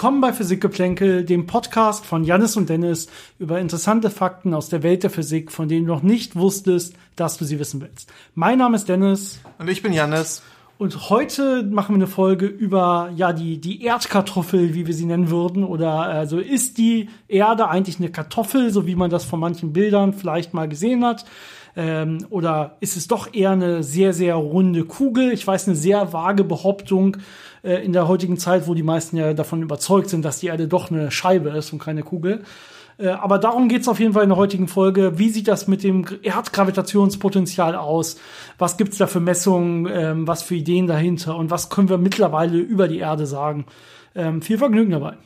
Willkommen 0.00 0.22
bei 0.22 0.32
Physikgeplänkel, 0.32 1.26
dem 1.26 1.44
Podcast 1.44 2.06
von 2.06 2.24
Jannis 2.24 2.56
und 2.56 2.70
Dennis 2.70 3.06
über 3.38 3.60
interessante 3.60 4.08
Fakten 4.08 4.54
aus 4.54 4.70
der 4.70 4.82
Welt 4.82 5.02
der 5.02 5.10
Physik, 5.10 5.52
von 5.52 5.68
denen 5.68 5.84
du 5.84 5.92
noch 5.92 6.02
nicht 6.02 6.36
wusstest, 6.36 6.94
dass 7.16 7.36
du 7.36 7.44
sie 7.44 7.58
wissen 7.58 7.82
willst. 7.82 8.10
Mein 8.34 8.56
Name 8.56 8.76
ist 8.76 8.88
Dennis. 8.88 9.40
Und 9.58 9.68
ich 9.68 9.82
bin 9.82 9.92
Jannis. 9.92 10.42
Und 10.78 11.10
heute 11.10 11.64
machen 11.64 11.96
wir 11.96 11.96
eine 11.96 12.06
Folge 12.06 12.46
über 12.46 13.12
ja 13.14 13.34
die 13.34 13.60
die 13.60 13.82
Erdkartoffel, 13.82 14.72
wie 14.72 14.86
wir 14.86 14.94
sie 14.94 15.04
nennen 15.04 15.28
würden, 15.28 15.64
oder 15.64 15.90
also 15.92 16.38
ist 16.38 16.78
die 16.78 17.10
Erde 17.28 17.68
eigentlich 17.68 17.98
eine 17.98 18.10
Kartoffel, 18.10 18.70
so 18.70 18.86
wie 18.86 18.94
man 18.94 19.10
das 19.10 19.26
von 19.26 19.38
manchen 19.38 19.74
Bildern 19.74 20.14
vielleicht 20.14 20.54
mal 20.54 20.66
gesehen 20.66 21.04
hat? 21.04 21.26
Ähm, 21.80 22.26
oder 22.28 22.76
ist 22.80 22.98
es 22.98 23.08
doch 23.08 23.32
eher 23.32 23.52
eine 23.52 23.82
sehr, 23.82 24.12
sehr 24.12 24.34
runde 24.34 24.84
Kugel? 24.84 25.32
Ich 25.32 25.46
weiß, 25.46 25.66
eine 25.66 25.76
sehr 25.76 26.12
vage 26.12 26.44
Behauptung 26.44 27.16
äh, 27.62 27.82
in 27.82 27.94
der 27.94 28.06
heutigen 28.06 28.36
Zeit, 28.36 28.68
wo 28.68 28.74
die 28.74 28.82
meisten 28.82 29.16
ja 29.16 29.32
davon 29.32 29.62
überzeugt 29.62 30.10
sind, 30.10 30.22
dass 30.22 30.40
die 30.40 30.48
Erde 30.48 30.68
doch 30.68 30.90
eine 30.90 31.10
Scheibe 31.10 31.48
ist 31.48 31.72
und 31.72 31.78
keine 31.78 32.02
Kugel. 32.02 32.42
Äh, 32.98 33.08
aber 33.08 33.38
darum 33.38 33.68
geht's 33.68 33.88
auf 33.88 33.98
jeden 33.98 34.12
Fall 34.12 34.24
in 34.24 34.28
der 34.28 34.36
heutigen 34.36 34.68
Folge. 34.68 35.18
Wie 35.18 35.30
sieht 35.30 35.48
das 35.48 35.68
mit 35.68 35.82
dem 35.82 36.04
Erdgravitationspotenzial 36.22 37.74
aus? 37.74 38.18
Was 38.58 38.76
gibt's 38.76 38.98
da 38.98 39.06
für 39.06 39.20
Messungen? 39.20 39.88
Ähm, 39.90 40.28
was 40.28 40.42
für 40.42 40.56
Ideen 40.56 40.86
dahinter? 40.86 41.34
Und 41.34 41.50
was 41.50 41.70
können 41.70 41.88
wir 41.88 41.96
mittlerweile 41.96 42.58
über 42.58 42.88
die 42.88 42.98
Erde 42.98 43.24
sagen? 43.24 43.64
Ähm, 44.14 44.42
viel 44.42 44.58
Vergnügen 44.58 44.90
dabei. 44.90 45.16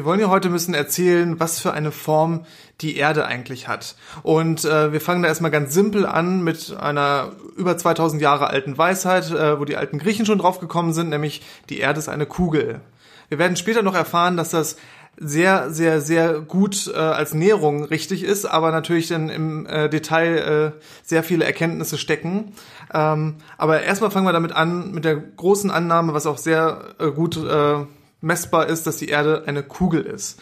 Wir 0.00 0.06
wollen 0.06 0.20
ja 0.20 0.30
heute 0.30 0.48
ein 0.48 0.54
bisschen 0.54 0.72
erzählen, 0.72 1.40
was 1.40 1.60
für 1.60 1.74
eine 1.74 1.92
Form 1.92 2.46
die 2.80 2.96
Erde 2.96 3.26
eigentlich 3.26 3.68
hat. 3.68 3.96
Und 4.22 4.64
äh, 4.64 4.94
wir 4.94 5.00
fangen 5.02 5.22
da 5.22 5.28
erstmal 5.28 5.50
ganz 5.50 5.74
simpel 5.74 6.06
an 6.06 6.42
mit 6.42 6.74
einer 6.74 7.32
über 7.58 7.76
2000 7.76 8.22
Jahre 8.22 8.46
alten 8.46 8.78
Weisheit, 8.78 9.30
äh, 9.30 9.60
wo 9.60 9.66
die 9.66 9.76
alten 9.76 9.98
Griechen 9.98 10.24
schon 10.24 10.38
drauf 10.38 10.58
gekommen 10.58 10.94
sind, 10.94 11.10
nämlich 11.10 11.42
die 11.68 11.80
Erde 11.80 11.98
ist 11.98 12.08
eine 12.08 12.24
Kugel. 12.24 12.80
Wir 13.28 13.38
werden 13.38 13.58
später 13.58 13.82
noch 13.82 13.94
erfahren, 13.94 14.38
dass 14.38 14.48
das 14.48 14.78
sehr, 15.18 15.70
sehr, 15.70 16.00
sehr 16.00 16.40
gut 16.40 16.90
äh, 16.94 16.96
als 16.96 17.34
Näherung 17.34 17.84
richtig 17.84 18.24
ist, 18.24 18.46
aber 18.46 18.70
natürlich 18.70 19.08
dann 19.08 19.28
im 19.28 19.66
äh, 19.66 19.90
Detail 19.90 20.72
äh, 20.78 20.80
sehr 21.02 21.22
viele 21.22 21.44
Erkenntnisse 21.44 21.98
stecken. 21.98 22.54
Ähm, 22.94 23.34
aber 23.58 23.82
erstmal 23.82 24.10
fangen 24.10 24.26
wir 24.26 24.32
damit 24.32 24.52
an, 24.52 24.92
mit 24.92 25.04
der 25.04 25.16
großen 25.16 25.70
Annahme, 25.70 26.14
was 26.14 26.24
auch 26.24 26.38
sehr 26.38 26.94
äh, 26.98 27.10
gut 27.10 27.36
äh, 27.36 27.84
messbar 28.20 28.66
ist, 28.66 28.86
dass 28.86 28.96
die 28.96 29.08
Erde 29.08 29.44
eine 29.46 29.62
Kugel 29.62 30.02
ist. 30.02 30.40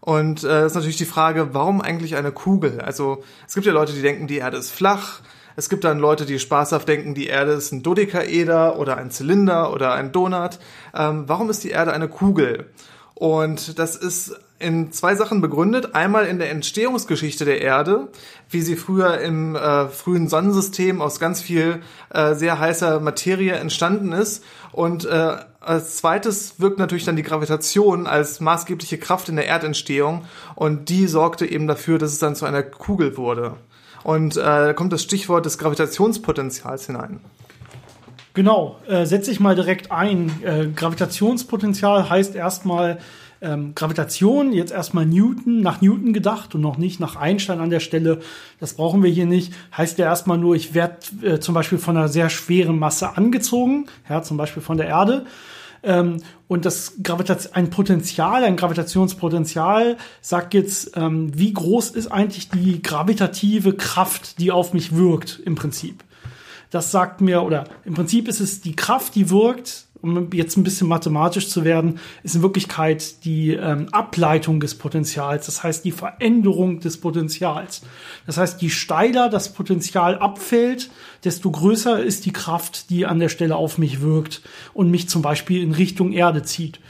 Und 0.00 0.44
äh, 0.44 0.66
ist 0.66 0.74
natürlich 0.74 0.96
die 0.96 1.04
Frage, 1.04 1.52
warum 1.52 1.80
eigentlich 1.80 2.16
eine 2.16 2.32
Kugel? 2.32 2.80
Also 2.80 3.22
es 3.46 3.54
gibt 3.54 3.66
ja 3.66 3.72
Leute, 3.72 3.92
die 3.92 4.02
denken, 4.02 4.26
die 4.26 4.38
Erde 4.38 4.56
ist 4.56 4.70
flach. 4.70 5.20
Es 5.56 5.68
gibt 5.68 5.84
dann 5.84 5.98
Leute, 5.98 6.24
die 6.24 6.38
spaßhaft 6.38 6.88
denken, 6.88 7.14
die 7.14 7.26
Erde 7.26 7.52
ist 7.52 7.72
ein 7.72 7.82
Dodekaeder 7.82 8.78
oder 8.78 8.96
ein 8.96 9.10
Zylinder 9.10 9.72
oder 9.74 9.92
ein 9.92 10.10
Donut. 10.10 10.58
Ähm, 10.94 11.24
warum 11.26 11.50
ist 11.50 11.64
die 11.64 11.70
Erde 11.70 11.92
eine 11.92 12.08
Kugel? 12.08 12.70
Und 13.14 13.78
das 13.78 13.96
ist 13.96 14.40
in 14.58 14.92
zwei 14.92 15.14
Sachen 15.14 15.42
begründet. 15.42 15.94
Einmal 15.94 16.26
in 16.26 16.38
der 16.38 16.50
Entstehungsgeschichte 16.50 17.44
der 17.44 17.60
Erde, 17.60 18.08
wie 18.48 18.62
sie 18.62 18.76
früher 18.76 19.20
im 19.20 19.56
äh, 19.56 19.88
frühen 19.88 20.28
Sonnensystem 20.28 21.02
aus 21.02 21.20
ganz 21.20 21.42
viel 21.42 21.82
äh, 22.10 22.34
sehr 22.34 22.58
heißer 22.58 23.00
Materie 23.00 23.54
entstanden 23.54 24.12
ist. 24.12 24.44
Und 24.72 25.04
äh, 25.04 25.36
als 25.60 25.96
zweites 25.96 26.58
wirkt 26.58 26.78
natürlich 26.78 27.04
dann 27.04 27.16
die 27.16 27.22
Gravitation 27.22 28.06
als 28.06 28.40
maßgebliche 28.40 28.98
Kraft 28.98 29.28
in 29.28 29.36
der 29.36 29.46
Erdentstehung 29.46 30.24
und 30.54 30.88
die 30.88 31.06
sorgte 31.06 31.46
eben 31.46 31.66
dafür, 31.66 31.98
dass 31.98 32.12
es 32.12 32.18
dann 32.18 32.34
zu 32.34 32.46
einer 32.46 32.62
Kugel 32.62 33.16
wurde. 33.16 33.54
Und 34.02 34.36
äh, 34.36 34.40
da 34.40 34.72
kommt 34.72 34.92
das 34.92 35.02
Stichwort 35.02 35.44
des 35.44 35.58
Gravitationspotenzials 35.58 36.86
hinein. 36.86 37.20
Genau, 38.32 38.78
äh, 38.88 39.04
setze 39.04 39.30
ich 39.30 39.40
mal 39.40 39.54
direkt 39.54 39.90
ein. 39.92 40.32
Äh, 40.42 40.68
Gravitationspotenzial 40.68 42.08
heißt 42.08 42.34
erstmal 42.34 42.98
ähm, 43.40 43.74
Gravitation, 43.74 44.52
jetzt 44.52 44.72
erstmal 44.72 45.06
Newton, 45.06 45.60
nach 45.60 45.80
Newton 45.80 46.12
gedacht 46.12 46.54
und 46.54 46.60
noch 46.60 46.78
nicht 46.78 47.00
nach 47.00 47.16
Einstein 47.16 47.60
an 47.60 47.70
der 47.70 47.80
Stelle. 47.80 48.20
Das 48.58 48.74
brauchen 48.74 49.02
wir 49.02 49.10
hier 49.10 49.26
nicht. 49.26 49.52
Heißt 49.76 49.98
ja 49.98 50.06
erstmal 50.06 50.38
nur, 50.38 50.54
ich 50.54 50.74
werde 50.74 50.98
äh, 51.22 51.40
zum 51.40 51.54
Beispiel 51.54 51.78
von 51.78 51.96
einer 51.96 52.08
sehr 52.08 52.30
schweren 52.30 52.78
Masse 52.78 53.16
angezogen, 53.16 53.86
ja, 54.08 54.22
zum 54.22 54.36
Beispiel 54.36 54.62
von 54.62 54.76
der 54.76 54.88
Erde. 54.88 55.26
Ähm, 55.82 56.18
und 56.46 56.66
das 56.66 56.94
Gravitation, 57.02 57.54
ein 57.54 57.70
Potenzial, 57.70 58.44
ein 58.44 58.56
Gravitationspotenzial 58.56 59.96
sagt 60.20 60.52
jetzt, 60.52 60.96
ähm, 60.96 61.30
wie 61.38 61.52
groß 61.52 61.90
ist 61.90 62.08
eigentlich 62.08 62.50
die 62.50 62.82
gravitative 62.82 63.74
Kraft, 63.74 64.38
die 64.38 64.52
auf 64.52 64.74
mich 64.74 64.94
wirkt, 64.94 65.40
im 65.44 65.54
Prinzip. 65.54 66.04
Das 66.70 66.90
sagt 66.90 67.20
mir, 67.20 67.42
oder 67.42 67.64
im 67.84 67.94
Prinzip 67.94 68.28
ist 68.28 68.40
es 68.40 68.60
die 68.60 68.76
Kraft, 68.76 69.14
die 69.14 69.30
wirkt, 69.30 69.86
um 70.02 70.30
jetzt 70.32 70.56
ein 70.56 70.64
bisschen 70.64 70.88
mathematisch 70.88 71.48
zu 71.48 71.64
werden, 71.64 71.98
ist 72.22 72.34
in 72.34 72.42
Wirklichkeit 72.42 73.24
die 73.24 73.52
ähm, 73.52 73.88
Ableitung 73.92 74.60
des 74.60 74.74
Potenzials, 74.74 75.46
das 75.46 75.62
heißt 75.62 75.84
die 75.84 75.92
Veränderung 75.92 76.80
des 76.80 77.00
Potenzials. 77.00 77.82
Das 78.26 78.36
heißt, 78.36 78.62
je 78.62 78.70
steiler 78.70 79.28
das 79.28 79.52
Potenzial 79.52 80.18
abfällt, 80.18 80.90
desto 81.24 81.50
größer 81.50 82.02
ist 82.02 82.26
die 82.26 82.32
Kraft, 82.32 82.90
die 82.90 83.06
an 83.06 83.18
der 83.18 83.28
Stelle 83.28 83.56
auf 83.56 83.78
mich 83.78 84.00
wirkt 84.00 84.42
und 84.72 84.90
mich 84.90 85.08
zum 85.08 85.22
Beispiel 85.22 85.62
in 85.62 85.72
Richtung 85.72 86.12
Erde 86.12 86.42
zieht. 86.42 86.80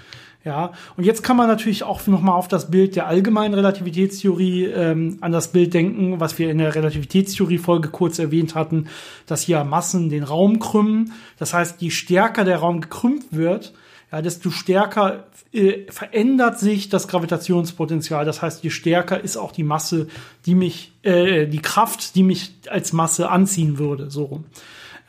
Ja, 0.42 0.72
und 0.96 1.04
jetzt 1.04 1.22
kann 1.22 1.36
man 1.36 1.48
natürlich 1.48 1.82
auch 1.82 2.06
nochmal 2.06 2.34
auf 2.34 2.48
das 2.48 2.70
Bild 2.70 2.96
der 2.96 3.06
allgemeinen 3.06 3.52
Relativitätstheorie 3.52 4.64
ähm, 4.64 5.18
an 5.20 5.32
das 5.32 5.52
Bild 5.52 5.74
denken, 5.74 6.18
was 6.18 6.38
wir 6.38 6.50
in 6.50 6.56
der 6.56 6.74
Relativitätstheorie-Folge 6.74 7.90
kurz 7.90 8.18
erwähnt 8.18 8.54
hatten, 8.54 8.86
dass 9.26 9.42
hier 9.42 9.62
Massen 9.64 10.08
den 10.08 10.22
Raum 10.22 10.58
krümmen. 10.58 11.12
Das 11.38 11.52
heißt, 11.52 11.82
je 11.82 11.90
stärker 11.90 12.44
der 12.44 12.58
Raum 12.58 12.80
gekrümmt 12.80 13.24
wird, 13.32 13.74
ja, 14.10 14.22
desto 14.22 14.50
stärker 14.50 15.24
äh, 15.52 15.90
verändert 15.90 16.58
sich 16.58 16.88
das 16.88 17.06
Gravitationspotenzial. 17.06 18.24
Das 18.24 18.40
heißt, 18.40 18.64
je 18.64 18.70
stärker 18.70 19.22
ist 19.22 19.36
auch 19.36 19.52
die 19.52 19.62
Masse, 19.62 20.08
die 20.46 20.54
mich, 20.54 20.92
äh, 21.02 21.48
die 21.48 21.60
Kraft, 21.60 22.14
die 22.14 22.22
mich 22.22 22.54
als 22.68 22.94
Masse 22.94 23.28
anziehen 23.28 23.78
würde, 23.78 24.10
so 24.10 24.24
rum. 24.24 24.44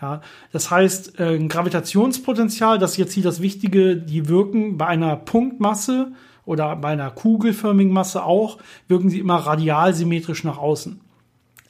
Ja, 0.01 0.21
das 0.51 0.71
heißt, 0.71 1.19
äh, 1.19 1.35
ein 1.35 1.47
Gravitationspotenzial, 1.47 2.79
das 2.79 2.91
ist 2.91 2.97
jetzt 2.97 3.13
hier 3.13 3.23
das 3.23 3.41
Wichtige, 3.41 3.95
die 3.95 4.27
wirken 4.27 4.77
bei 4.77 4.87
einer 4.87 5.15
Punktmasse 5.15 6.11
oder 6.43 6.75
bei 6.75 6.89
einer 6.89 7.11
kugelförmigen 7.11 7.93
Masse 7.93 8.23
auch, 8.23 8.57
wirken 8.87 9.09
sie 9.09 9.19
immer 9.19 9.35
radial 9.35 9.93
symmetrisch 9.93 10.43
nach 10.43 10.57
außen 10.57 10.99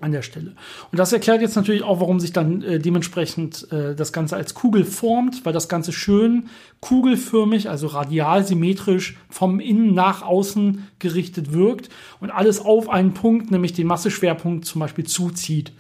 an 0.02 0.12
der 0.12 0.22
Stelle. 0.22 0.56
Und 0.92 0.98
das 0.98 1.14
erklärt 1.14 1.42
jetzt 1.42 1.56
natürlich 1.56 1.84
auch, 1.84 2.00
warum 2.00 2.20
sich 2.20 2.34
dann 2.34 2.64
äh, 2.64 2.80
dementsprechend 2.80 3.72
äh, 3.72 3.96
das 3.96 4.12
Ganze 4.12 4.36
als 4.36 4.54
Kugel 4.54 4.84
formt, 4.84 5.46
weil 5.46 5.54
das 5.54 5.70
Ganze 5.70 5.92
schön 5.92 6.48
kugelförmig, 6.80 7.70
also 7.70 7.88
radial 7.88 8.46
symmetrisch 8.46 9.18
vom 9.30 9.60
Innen 9.60 9.94
nach 9.94 10.24
außen 10.24 10.88
gerichtet 11.00 11.54
wirkt 11.54 11.90
und 12.20 12.32
alles 12.32 12.60
auf 12.60 12.90
einen 12.90 13.14
Punkt, 13.14 13.52
nämlich 13.52 13.74
den 13.74 13.88
Masseschwerpunkt 13.88 14.66
zum 14.66 14.80
Beispiel 14.80 15.06
zuzieht. 15.06 15.72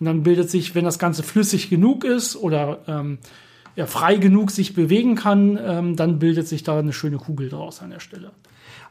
Und 0.00 0.06
dann 0.06 0.22
bildet 0.22 0.50
sich, 0.50 0.74
wenn 0.74 0.84
das 0.84 0.98
Ganze 0.98 1.22
flüssig 1.22 1.68
genug 1.70 2.04
ist 2.04 2.34
oder 2.34 2.78
ähm, 2.88 3.18
ja, 3.76 3.86
frei 3.86 4.16
genug 4.16 4.50
sich 4.50 4.74
bewegen 4.74 5.14
kann, 5.14 5.58
ähm, 5.62 5.96
dann 5.96 6.18
bildet 6.18 6.48
sich 6.48 6.62
da 6.62 6.78
eine 6.78 6.92
schöne 6.92 7.18
Kugel 7.18 7.50
draus 7.50 7.82
an 7.82 7.90
der 7.90 8.00
Stelle. 8.00 8.32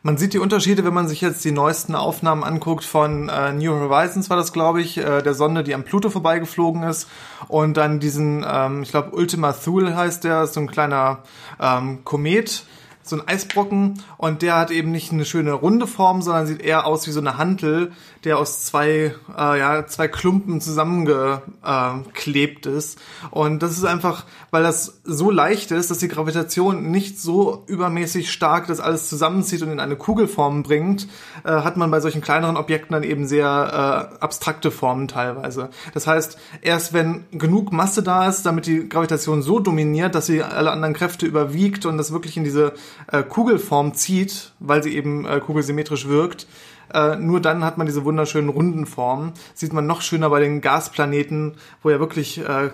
Man 0.01 0.17
sieht 0.17 0.33
die 0.33 0.39
Unterschiede, 0.39 0.85
wenn 0.85 0.93
man 0.93 1.09
sich 1.09 1.19
jetzt 1.19 1.43
die 1.43 1.51
neuesten 1.51 1.93
Aufnahmen 1.93 2.45
anguckt 2.45 2.85
von 2.85 3.27
äh, 3.27 3.51
New 3.51 3.73
Horizons, 3.73 4.29
war 4.29 4.37
das, 4.37 4.53
glaube 4.53 4.81
ich, 4.81 4.97
äh, 4.97 5.21
der 5.21 5.33
Sonde, 5.33 5.61
die 5.61 5.75
am 5.75 5.83
Pluto 5.83 6.09
vorbeigeflogen 6.09 6.83
ist. 6.83 7.09
Und 7.49 7.75
dann 7.75 7.99
diesen, 7.99 8.45
ähm, 8.47 8.83
ich 8.83 8.91
glaube, 8.91 9.13
Ultima 9.13 9.51
Thule 9.51 9.97
heißt 9.97 10.23
der, 10.23 10.47
so 10.47 10.61
ein 10.61 10.67
kleiner 10.67 11.23
ähm, 11.59 12.05
Komet, 12.05 12.63
so 13.03 13.17
ein 13.17 13.27
Eisbrocken 13.27 14.01
und 14.17 14.41
der 14.41 14.55
hat 14.55 14.71
eben 14.71 14.91
nicht 14.91 15.11
eine 15.11 15.25
schöne 15.25 15.51
runde 15.51 15.87
Form, 15.87 16.21
sondern 16.21 16.47
sieht 16.47 16.61
eher 16.61 16.85
aus 16.85 17.05
wie 17.07 17.11
so 17.11 17.19
eine 17.19 17.37
Hantel, 17.37 17.91
der 18.25 18.37
aus 18.37 18.65
zwei, 18.65 19.15
äh, 19.37 19.59
ja, 19.59 19.85
zwei 19.87 20.07
Klumpen 20.07 20.61
zusammengeklebt 20.61 22.65
äh, 22.65 22.77
ist. 22.77 22.99
Und 23.31 23.63
das 23.63 23.71
ist 23.71 23.85
einfach, 23.85 24.25
weil 24.51 24.63
das 24.63 25.01
so 25.03 25.31
leicht 25.31 25.71
ist, 25.71 25.89
dass 25.89 25.99
die 25.99 26.09
Gravitation 26.09 26.91
nicht 26.91 27.19
so 27.19 27.63
übermäßig 27.67 28.31
stark 28.31 28.67
das 28.67 28.79
alles 28.79 29.09
zusammenzieht 29.09 29.61
und 29.61 29.71
in 29.71 29.79
eine 29.79 29.95
Kugelform 29.95 30.63
bringt, 30.63 31.07
äh, 31.43 31.49
hat 31.49 31.77
man 31.77 31.91
bei 31.91 32.01
solchen 32.01 32.21
kleineren 32.21 32.57
Objekten 32.57 32.93
dann 32.93 33.03
eben 33.03 33.27
sehr 33.27 33.45
äh, 33.45 34.19
abstrakte 34.19 34.71
Formen 34.71 35.07
teilweise. 35.07 35.69
Das 35.93 36.07
heißt, 36.07 36.37
erst 36.61 36.93
wenn 36.93 37.25
genug 37.31 37.71
Masse 37.71 38.03
da 38.03 38.27
ist, 38.27 38.45
damit 38.45 38.65
die 38.65 38.89
Gravitation 38.89 39.41
so 39.41 39.59
dominiert, 39.59 40.15
dass 40.15 40.25
sie 40.25 40.43
alle 40.43 40.71
anderen 40.71 40.93
Kräfte 40.93 41.25
überwiegt 41.25 41.85
und 41.85 41.97
das 41.97 42.11
wirklich 42.11 42.35
in 42.35 42.43
diese 42.43 42.73
äh, 43.11 43.23
Kugelform 43.23 43.93
zieht, 43.93 44.53
weil 44.59 44.83
sie 44.83 44.95
eben 44.95 45.25
äh, 45.25 45.39
kugelsymmetrisch 45.39 46.07
wirkt, 46.07 46.47
äh, 46.93 47.15
nur 47.15 47.39
dann 47.41 47.63
hat 47.63 47.77
man 47.77 47.87
diese 47.87 48.05
wunderschönen 48.05 48.49
runden 48.49 48.85
Formen. 48.85 49.33
Sieht 49.53 49.73
man 49.73 49.87
noch 49.87 50.01
schöner 50.01 50.29
bei 50.29 50.39
den 50.39 50.61
Gasplaneten, 50.61 51.55
wo 51.81 51.89
ja 51.89 51.99
wirklich 51.99 52.39
äh, 52.39 52.69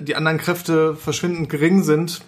die 0.00 0.16
anderen 0.16 0.38
Kräfte 0.38 0.94
verschwindend 0.94 1.48
gering 1.48 1.82
sind, 1.82 2.20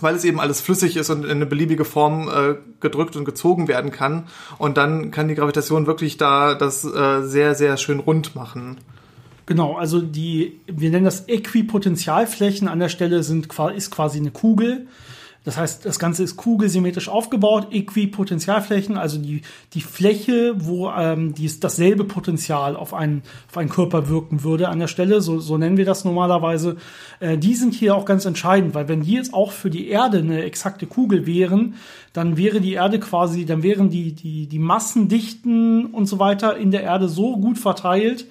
weil 0.00 0.14
es 0.14 0.24
eben 0.24 0.40
alles 0.40 0.60
flüssig 0.60 0.96
ist 0.96 1.10
und 1.10 1.24
in 1.24 1.30
eine 1.30 1.46
beliebige 1.46 1.84
Form 1.84 2.28
äh, 2.28 2.54
gedrückt 2.80 3.16
und 3.16 3.24
gezogen 3.24 3.68
werden 3.68 3.90
kann. 3.90 4.24
Und 4.58 4.76
dann 4.76 5.10
kann 5.10 5.28
die 5.28 5.34
Gravitation 5.34 5.86
wirklich 5.86 6.16
da 6.16 6.54
das 6.54 6.84
äh, 6.84 7.22
sehr, 7.22 7.54
sehr 7.54 7.76
schön 7.76 8.00
rund 8.00 8.34
machen. 8.34 8.78
Genau, 9.46 9.76
also 9.76 10.00
die, 10.00 10.60
wir 10.66 10.90
nennen 10.90 11.04
das 11.04 11.28
Äquipotentialflächen 11.28 12.66
an 12.66 12.78
der 12.78 12.88
Stelle 12.88 13.22
sind 13.22 13.48
ist 13.76 13.90
quasi 13.90 14.18
eine 14.18 14.30
Kugel 14.30 14.86
Das 15.44 15.58
heißt, 15.58 15.84
das 15.84 15.98
Ganze 15.98 16.22
ist 16.24 16.36
kugelsymmetrisch 16.36 17.10
aufgebaut, 17.10 17.68
Äquipotentialflächen, 17.70 18.96
also 18.96 19.18
die, 19.18 19.42
die 19.74 19.82
Fläche, 19.82 20.54
wo 20.56 20.90
ähm, 20.90 21.34
dies, 21.34 21.60
dasselbe 21.60 22.04
Potenzial 22.04 22.76
auf 22.76 22.94
einen, 22.94 23.22
auf 23.50 23.58
einen 23.58 23.68
Körper 23.68 24.08
wirken 24.08 24.42
würde 24.42 24.70
an 24.70 24.78
der 24.78 24.88
Stelle, 24.88 25.20
so, 25.20 25.40
so 25.40 25.58
nennen 25.58 25.76
wir 25.76 25.84
das 25.84 26.06
normalerweise, 26.06 26.76
äh, 27.20 27.36
die 27.36 27.54
sind 27.54 27.74
hier 27.74 27.94
auch 27.94 28.06
ganz 28.06 28.24
entscheidend, 28.24 28.74
weil 28.74 28.88
wenn 28.88 29.02
die 29.02 29.12
jetzt 29.12 29.34
auch 29.34 29.52
für 29.52 29.68
die 29.68 29.88
Erde 29.88 30.18
eine 30.18 30.44
exakte 30.44 30.86
Kugel 30.86 31.26
wären, 31.26 31.74
dann 32.14 32.38
wäre 32.38 32.62
die 32.62 32.72
Erde 32.72 32.98
quasi, 32.98 33.44
dann 33.44 33.62
wären 33.62 33.90
die, 33.90 34.12
die, 34.12 34.46
die 34.46 34.58
Massendichten 34.58 35.86
und 35.86 36.06
so 36.06 36.18
weiter 36.18 36.56
in 36.56 36.70
der 36.70 36.84
Erde 36.84 37.08
so 37.10 37.36
gut 37.36 37.58
verteilt, 37.58 38.26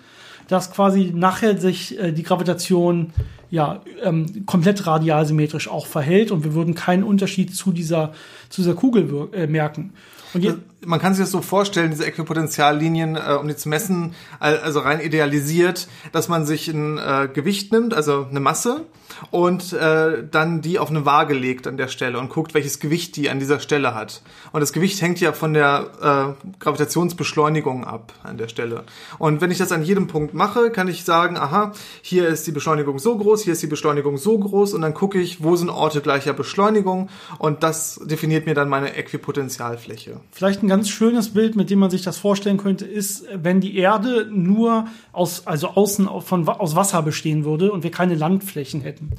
dass 0.48 0.72
quasi 0.72 1.12
nachher 1.14 1.58
sich 1.58 2.00
äh, 2.00 2.12
die 2.12 2.24
Gravitation 2.24 3.12
ja 3.50 3.82
ähm, 4.02 4.46
komplett 4.46 4.88
radialsymmetrisch 4.88 5.68
auch 5.68 5.86
verhält 5.86 6.32
und 6.32 6.44
wir 6.44 6.54
würden 6.54 6.74
keinen 6.74 7.04
Unterschied 7.04 7.56
zu 7.56 7.72
dieser 7.72 8.14
zu 8.50 8.62
dieser 8.62 8.74
Kugel 8.74 9.30
äh, 9.34 9.48
merken. 9.48 9.94
Und 10.34 10.44
jetzt, 10.44 10.58
man 10.86 11.00
kann 11.00 11.14
sich 11.14 11.24
das 11.24 11.32
so 11.32 11.42
vorstellen, 11.42 11.92
diese 11.92 12.06
Äquipotentiallinien, 12.06 13.16
äh, 13.16 13.38
um 13.40 13.48
die 13.48 13.56
zu 13.56 13.70
messen, 13.70 14.14
also 14.40 14.80
rein 14.80 15.00
idealisiert, 15.00 15.88
dass 16.12 16.28
man 16.28 16.46
sich 16.46 16.68
ein 16.68 16.98
äh, 16.98 17.30
Gewicht 17.34 17.72
nimmt, 17.72 17.94
also 17.94 18.28
eine 18.30 18.40
Masse, 18.40 18.86
und 19.32 19.74
äh, 19.74 20.24
dann 20.30 20.62
die 20.62 20.80
auf 20.80 20.90
eine 20.90 21.06
Waage 21.06 21.34
legt 21.34 21.68
an 21.68 21.78
der 21.78 21.88
Stelle 21.88 22.20
und 22.20 22.30
guckt, 22.30 22.54
welches 22.54 22.80
Gewicht 22.80 23.16
die 23.16 23.30
an 23.30 23.40
dieser 23.40 23.60
Stelle 23.60 23.94
hat. 23.94 24.22
Und 24.52 24.62
das 24.62 24.74
Gewicht 24.74 25.02
hängt 25.02 25.20
ja 25.20 25.34
von 25.34 25.54
der 25.54 26.36
äh, 26.42 26.48
Gravitationsbeschleunigung 26.60 27.86
ab 27.86 28.14
an 28.24 28.38
der 28.38 28.48
Stelle. 28.48 28.84
Und 29.20 29.42
wenn 29.42 29.52
ich 29.52 29.58
das 29.58 29.72
an 29.72 29.84
jedem 29.84 30.08
Punkt 30.08 30.34
mache, 30.34 30.72
kann 30.72 30.88
ich 30.88 31.04
sagen, 31.04 31.38
aha, 31.38 31.74
hier 32.02 32.28
ist 32.28 32.48
die 32.48 32.52
Beschleunigung 32.52 33.00
so 33.00 33.18
groß, 33.18 33.44
hier 33.44 33.54
ist 33.54 33.62
die 33.62 33.68
Beschleunigung 33.68 34.18
so 34.18 34.38
groß 34.38 34.74
und 34.74 34.82
dann 34.82 34.94
gucke 34.94 35.20
ich, 35.20 35.44
wo 35.44 35.56
sind 35.56 35.70
Orte 35.70 36.02
gleicher 36.02 36.34
Beschleunigung 36.34 37.10
und 37.38 37.64
das 37.64 38.00
definiert 38.04 38.46
mir 38.46 38.56
dann 38.56 38.70
meine 38.70 38.96
Äquipotentialfläche. 38.96 40.20
Vielleicht 40.32 40.64
ein 40.64 40.68
ganz 40.74 40.90
schönes 40.90 41.30
Bild, 41.30 41.56
mit 41.56 41.70
dem 41.70 41.78
man 41.78 41.92
sich 41.92 42.02
das 42.02 42.18
vorstellen 42.18 42.58
könnte, 42.58 42.84
ist, 42.84 43.26
wenn 43.32 43.62
die 43.62 43.78
Erde 43.78 44.28
nur 44.32 44.88
aus, 45.12 45.46
also 45.46 45.68
außen 45.68 46.10
von, 46.22 46.50
aus 46.50 46.76
Wasser 46.76 47.04
bestehen 47.04 47.46
würde 47.46 47.72
und 47.72 47.84
wir 47.84 47.92
keine 47.92 48.16
Landflächen 48.16 48.82
hätten. 48.82 49.12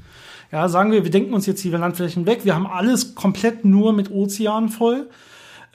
Ja, 0.50 0.68
sagen 0.68 0.90
wir, 0.90 1.04
wir 1.04 1.12
denken 1.12 1.32
uns 1.32 1.46
jetzt 1.46 1.62
die 1.62 1.70
Landflächen 1.70 2.26
weg, 2.26 2.40
wir 2.42 2.56
haben 2.56 2.66
alles 2.66 3.14
komplett 3.14 3.64
nur 3.64 3.92
mit 3.92 4.10
Ozeanen 4.10 4.68
voll. 4.68 5.08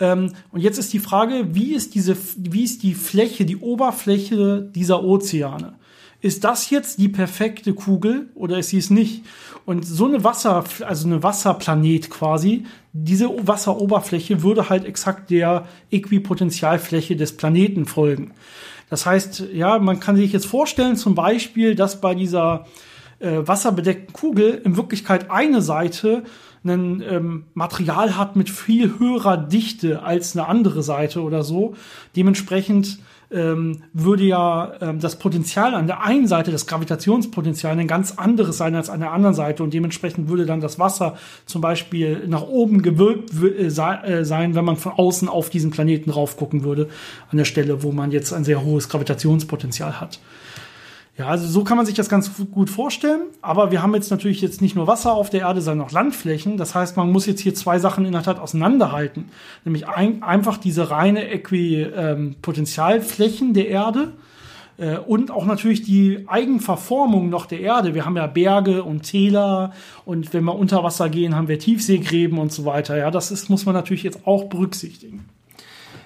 Ähm, 0.01 0.33
und 0.51 0.59
jetzt 0.59 0.79
ist 0.79 0.91
die 0.91 0.99
Frage, 0.99 1.55
wie 1.55 1.73
ist 1.73 1.95
diese, 1.95 2.17
wie 2.35 2.65
ist 2.65 2.83
die 2.83 2.93
Fläche, 2.93 3.45
die 3.45 3.55
Oberfläche 3.55 4.69
dieser 4.75 5.01
Ozeane? 5.01 5.75
Ist 6.19 6.43
das 6.43 6.69
jetzt 6.69 6.99
die 6.99 7.07
perfekte 7.07 7.73
Kugel 7.73 8.27
oder 8.35 8.59
ist 8.59 8.67
sie 8.71 8.79
es 8.79 8.89
nicht? 8.89 9.23
Und 9.69 9.85
so 9.85 10.07
eine 10.07 10.23
Wasser, 10.23 10.63
also 10.87 11.07
eine 11.07 11.21
Wasserplanet 11.21 12.09
quasi, 12.09 12.65
diese 12.91 13.29
Wasseroberfläche 13.29 14.41
würde 14.41 14.67
halt 14.67 14.83
exakt 14.83 15.29
der 15.29 15.67
Äquipotentialfläche 15.91 17.15
des 17.15 17.37
Planeten 17.37 17.85
folgen. 17.85 18.31
Das 18.89 19.05
heißt, 19.05 19.43
ja, 19.53 19.77
man 19.77 19.99
kann 19.99 20.15
sich 20.15 20.33
jetzt 20.33 20.47
vorstellen, 20.47 20.95
zum 20.95 21.13
Beispiel, 21.13 21.75
dass 21.75 22.01
bei 22.01 22.15
dieser 22.15 22.65
äh, 23.19 23.41
wasserbedeckten 23.45 24.11
Kugel 24.11 24.59
in 24.65 24.75
Wirklichkeit 24.75 25.29
eine 25.29 25.61
Seite 25.61 26.23
ein 26.63 27.03
ähm, 27.07 27.43
Material 27.53 28.17
hat 28.17 28.35
mit 28.35 28.49
viel 28.49 28.97
höherer 28.97 29.37
Dichte 29.37 30.01
als 30.01 30.35
eine 30.35 30.47
andere 30.47 30.81
Seite 30.81 31.21
oder 31.21 31.43
so. 31.43 31.75
Dementsprechend 32.15 32.97
ähm, 33.31 33.83
würde 33.93 34.23
ja 34.23 34.73
ähm, 34.81 34.99
das 34.99 35.17
Potenzial 35.19 35.75
an 35.75 35.87
der 35.87 36.03
einen 36.03 36.27
Seite, 36.27 36.51
das 36.51 36.65
Gravitationspotenzial, 36.65 37.77
ein 37.77 37.87
ganz 37.87 38.13
anderes 38.17 38.57
sein 38.57 38.75
als 38.75 38.89
an 38.89 38.99
der 38.99 39.11
anderen 39.11 39.35
Seite 39.35 39.63
und 39.63 39.73
dementsprechend 39.73 40.29
würde 40.29 40.45
dann 40.45 40.61
das 40.61 40.79
Wasser 40.79 41.17
zum 41.45 41.61
Beispiel 41.61 42.27
nach 42.27 42.43
oben 42.43 42.81
gewölbt 42.81 43.31
äh, 43.41 43.65
äh, 43.65 44.25
sein, 44.25 44.55
wenn 44.55 44.65
man 44.65 44.77
von 44.77 44.93
außen 44.93 45.29
auf 45.29 45.49
diesen 45.49 45.71
Planeten 45.71 46.09
rauf 46.09 46.37
gucken 46.37 46.63
würde, 46.63 46.89
an 47.31 47.37
der 47.37 47.45
Stelle, 47.45 47.83
wo 47.83 47.91
man 47.91 48.11
jetzt 48.11 48.33
ein 48.33 48.43
sehr 48.43 48.63
hohes 48.63 48.89
Gravitationspotenzial 48.89 49.99
hat. 50.01 50.19
Ja, 51.19 51.27
also 51.27 51.45
so 51.47 51.63
kann 51.65 51.75
man 51.75 51.85
sich 51.85 51.95
das 51.95 52.07
ganz 52.07 52.31
gut 52.49 52.69
vorstellen. 52.69 53.23
Aber 53.41 53.71
wir 53.71 53.83
haben 53.83 53.93
jetzt 53.93 54.09
natürlich 54.09 54.39
jetzt 54.41 54.61
nicht 54.61 54.77
nur 54.77 54.87
Wasser 54.87 55.11
auf 55.11 55.29
der 55.29 55.41
Erde, 55.41 55.59
sondern 55.59 55.85
auch 55.85 55.91
Landflächen. 55.91 56.55
Das 56.55 56.75
heißt, 56.75 56.95
man 56.95 57.11
muss 57.11 57.25
jetzt 57.25 57.41
hier 57.41 57.53
zwei 57.53 57.77
Sachen 57.77 58.05
in 58.05 58.13
der 58.13 58.23
Tat 58.23 58.39
auseinanderhalten. 58.39 59.25
Nämlich 59.65 59.89
ein, 59.89 60.23
einfach 60.23 60.57
diese 60.57 60.91
reine 60.91 61.29
Äquipotentialflächen 61.29 63.53
der 63.53 63.67
Erde 63.67 64.13
äh, 64.77 64.97
und 64.97 65.29
auch 65.29 65.45
natürlich 65.45 65.81
die 65.81 66.23
Eigenverformung 66.25 67.27
noch 67.27 67.47
der 67.47 67.59
Erde. 67.59 67.93
Wir 67.93 68.05
haben 68.05 68.15
ja 68.15 68.27
Berge 68.27 68.85
und 68.85 69.01
Täler 69.01 69.73
und 70.05 70.33
wenn 70.33 70.45
wir 70.45 70.55
unter 70.55 70.85
Wasser 70.85 71.09
gehen, 71.09 71.35
haben 71.35 71.49
wir 71.49 71.59
Tiefseegräben 71.59 72.37
und 72.37 72.53
so 72.53 72.63
weiter. 72.63 72.95
Ja, 72.95 73.11
das 73.11 73.29
ist, 73.29 73.49
muss 73.49 73.65
man 73.65 73.75
natürlich 73.75 74.03
jetzt 74.03 74.25
auch 74.25 74.45
berücksichtigen. 74.45 75.25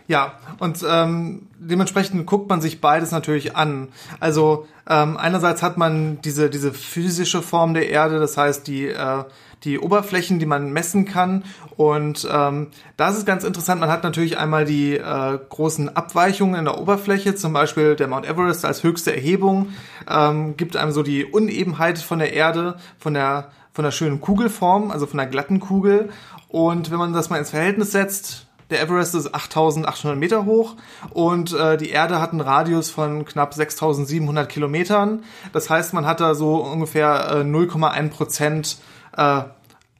Ja, 0.07 0.33
und 0.59 0.83
ähm, 0.87 1.47
dementsprechend 1.57 2.25
guckt 2.25 2.49
man 2.49 2.59
sich 2.59 2.81
beides 2.81 3.11
natürlich 3.11 3.55
an. 3.55 3.87
Also 4.19 4.67
ähm, 4.89 5.15
einerseits 5.15 5.63
hat 5.63 5.77
man 5.77 6.19
diese, 6.21 6.49
diese 6.49 6.73
physische 6.73 7.41
Form 7.41 7.73
der 7.73 7.89
Erde, 7.89 8.19
das 8.19 8.35
heißt 8.35 8.67
die, 8.67 8.87
äh, 8.87 9.23
die 9.63 9.79
Oberflächen, 9.79 10.39
die 10.39 10.45
man 10.45 10.73
messen 10.73 11.05
kann. 11.05 11.45
Und 11.77 12.27
ähm, 12.29 12.67
da 12.97 13.09
ist 13.09 13.25
ganz 13.25 13.45
interessant, 13.45 13.79
man 13.79 13.89
hat 13.89 14.03
natürlich 14.03 14.37
einmal 14.37 14.65
die 14.65 14.97
äh, 14.97 15.39
großen 15.49 15.95
Abweichungen 15.95 16.55
in 16.55 16.65
der 16.65 16.79
Oberfläche, 16.79 17.35
zum 17.35 17.53
Beispiel 17.53 17.95
der 17.95 18.09
Mount 18.09 18.27
Everest 18.27 18.65
als 18.65 18.83
höchste 18.83 19.15
Erhebung, 19.15 19.69
ähm, 20.09 20.57
gibt 20.57 20.75
einem 20.75 20.91
so 20.91 21.01
die 21.01 21.23
Unebenheit 21.23 21.97
von 21.97 22.19
der 22.19 22.33
Erde, 22.33 22.75
von 22.99 23.13
der 23.13 23.51
von 23.73 23.83
der 23.83 23.91
schönen 23.91 24.21
Kugelform, 24.21 24.91
also 24.91 25.07
von 25.07 25.17
der 25.17 25.25
glatten 25.25 25.59
Kugel. 25.59 26.09
Und 26.47 26.91
wenn 26.91 26.99
man 26.99 27.11
das 27.11 27.31
mal 27.31 27.37
ins 27.37 27.49
Verhältnis 27.49 27.91
setzt, 27.91 28.45
der 28.73 28.81
Everest 28.81 29.15
ist 29.15 29.33
8800 29.33 30.17
Meter 30.17 30.45
hoch 30.45 30.75
und 31.11 31.53
äh, 31.53 31.77
die 31.77 31.89
Erde 31.89 32.19
hat 32.19 32.31
einen 32.31 32.41
Radius 32.41 32.89
von 32.89 33.23
knapp 33.23 33.53
6700 33.53 34.49
Kilometern. 34.49 35.23
Das 35.53 35.69
heißt, 35.69 35.93
man 35.93 36.05
hat 36.05 36.19
da 36.19 36.35
so 36.35 36.55
ungefähr 36.55 37.29
äh, 37.31 37.41
0,1 37.43 38.09
Prozent 38.09 38.77
äh, 39.15 39.43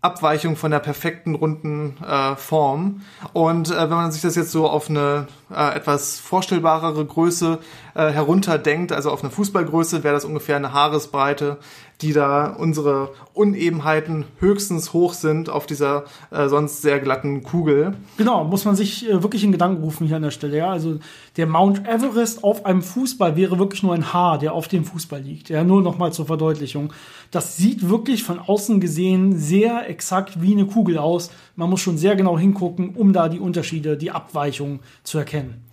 Abweichung 0.04 0.58
von 0.58 0.70
der 0.70 0.80
perfekten 0.80 1.34
runden 1.34 1.96
äh, 2.06 2.36
Form. 2.36 3.04
Und 3.32 3.72
äh, 3.72 3.90
wenn 3.90 3.96
man 3.96 4.12
sich 4.12 4.22
das 4.22 4.36
jetzt 4.36 4.52
so 4.52 4.68
auf 4.68 4.90
eine 4.90 5.28
äh, 5.50 5.76
etwas 5.76 6.20
vorstellbarere 6.20 7.06
Größe 7.06 7.60
äh, 7.96 8.10
herunterdenkt, 8.10 8.92
also 8.92 9.12
auf 9.12 9.24
eine 9.24 9.32
Fußballgröße, 9.32 10.04
wäre 10.04 10.14
das 10.14 10.26
ungefähr 10.26 10.58
eine 10.58 10.74
Haaresbreite 10.74 11.58
die 12.04 12.14
da 12.14 12.48
unsere 12.48 13.10
Unebenheiten 13.34 14.26
höchstens 14.40 14.94
hoch 14.94 15.14
sind 15.14 15.50
auf 15.50 15.66
dieser 15.66 16.04
äh, 16.32 16.50
sonst 16.50 16.82
sehr 16.82 17.00
glatten 17.00 17.44
Kugel. 17.44 17.96
Genau, 18.18 18.44
muss 18.44 18.66
man 18.66 18.76
sich 18.76 19.10
äh, 19.10 19.24
wirklich 19.24 19.44
in 19.44 19.54
Gedanken 19.54 19.82
rufen 19.82 20.06
hier 20.06 20.18
an 20.18 20.22
der 20.22 20.32
Stelle. 20.32 20.58
Ja, 20.58 20.70
also 20.70 21.00
der 21.38 21.48
Mount 21.48 21.88
Everest 21.88 22.44
auf 22.44 22.66
einem 22.66 22.82
Fußball 22.82 23.38
wäre 23.38 23.58
wirklich 23.58 23.84
nur 23.84 23.94
ein 23.94 24.14
Haar, 24.14 24.38
der 24.38 24.54
auf 24.54 24.68
dem 24.68 24.84
Fußball 24.84 25.22
liegt. 25.22 25.50
Ja, 25.50 25.64
nur 25.64 25.82
noch 25.82 25.98
mal 25.98 26.12
zur 26.12 26.26
Verdeutlichung. 26.26 26.92
Das 27.32 27.56
sieht 27.56 27.90
wirklich 27.90 28.24
von 28.24 28.38
außen 28.38 28.82
gesehen 28.82 29.38
sehr 29.38 29.90
exakt 29.90 30.42
wie 30.42 30.54
eine 30.54 30.66
Kugel 30.66 30.98
aus. 30.98 31.32
Man 31.56 31.70
muss 31.70 31.80
schon 31.80 31.98
sehr 31.98 32.16
genau 32.16 32.38
hingucken, 32.38 32.96
um 32.96 33.14
da 33.14 33.30
die 33.30 33.40
Unterschiede, 33.40 33.96
die 33.96 34.12
Abweichungen 34.12 34.82
zu 35.04 35.18
erkennen 35.18 35.64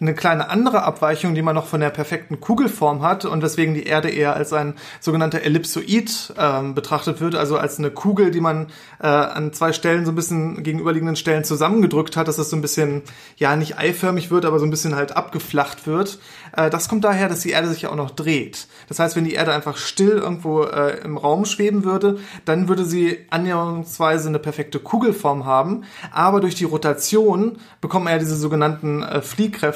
eine 0.00 0.14
kleine 0.14 0.48
andere 0.50 0.82
Abweichung, 0.82 1.34
die 1.34 1.42
man 1.42 1.54
noch 1.54 1.66
von 1.66 1.80
der 1.80 1.90
perfekten 1.90 2.40
Kugelform 2.40 3.02
hat 3.02 3.24
und 3.24 3.42
weswegen 3.42 3.74
die 3.74 3.84
Erde 3.84 4.10
eher 4.10 4.34
als 4.34 4.52
ein 4.52 4.74
sogenannter 5.00 5.42
Ellipsoid 5.42 6.34
ähm, 6.38 6.74
betrachtet 6.74 7.20
wird, 7.20 7.34
also 7.34 7.56
als 7.56 7.78
eine 7.78 7.90
Kugel, 7.90 8.30
die 8.30 8.40
man 8.40 8.68
äh, 9.00 9.06
an 9.06 9.52
zwei 9.52 9.72
Stellen 9.72 10.04
so 10.04 10.12
ein 10.12 10.14
bisschen 10.14 10.62
gegenüberliegenden 10.62 11.16
Stellen 11.16 11.44
zusammengedrückt 11.44 12.16
hat, 12.16 12.28
dass 12.28 12.36
das 12.36 12.50
so 12.50 12.56
ein 12.56 12.62
bisschen, 12.62 13.02
ja, 13.36 13.56
nicht 13.56 13.78
eiförmig 13.78 14.30
wird, 14.30 14.44
aber 14.44 14.58
so 14.58 14.64
ein 14.64 14.70
bisschen 14.70 14.94
halt 14.94 15.16
abgeflacht 15.16 15.86
wird. 15.86 16.18
Äh, 16.56 16.70
das 16.70 16.88
kommt 16.88 17.04
daher, 17.04 17.28
dass 17.28 17.40
die 17.40 17.50
Erde 17.50 17.68
sich 17.68 17.82
ja 17.82 17.90
auch 17.90 17.96
noch 17.96 18.10
dreht. 18.10 18.66
Das 18.88 18.98
heißt, 18.98 19.16
wenn 19.16 19.24
die 19.24 19.34
Erde 19.34 19.52
einfach 19.52 19.76
still 19.76 20.18
irgendwo 20.18 20.64
äh, 20.64 20.98
im 21.04 21.16
Raum 21.16 21.44
schweben 21.44 21.84
würde, 21.84 22.18
dann 22.44 22.68
würde 22.68 22.84
sie 22.84 23.18
annäherungsweise 23.30 24.28
eine 24.28 24.38
perfekte 24.38 24.78
Kugelform 24.78 25.44
haben, 25.44 25.84
aber 26.12 26.40
durch 26.40 26.54
die 26.54 26.64
Rotation 26.64 27.58
bekommt 27.80 28.04
man 28.04 28.14
ja 28.14 28.18
diese 28.18 28.36
sogenannten 28.36 29.02
äh, 29.02 29.20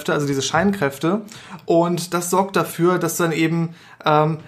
Fliehkräfte, 0.09 0.13
also 0.13 0.27
diese 0.27 0.43
Scheinkräfte. 0.43 1.23
Und 1.67 2.15
das 2.15 2.31
sorgt 2.31 2.57
dafür, 2.57 2.99
dass 2.99 3.17
dann 3.17 3.33
eben 3.33 3.75
ähm, 4.05 4.39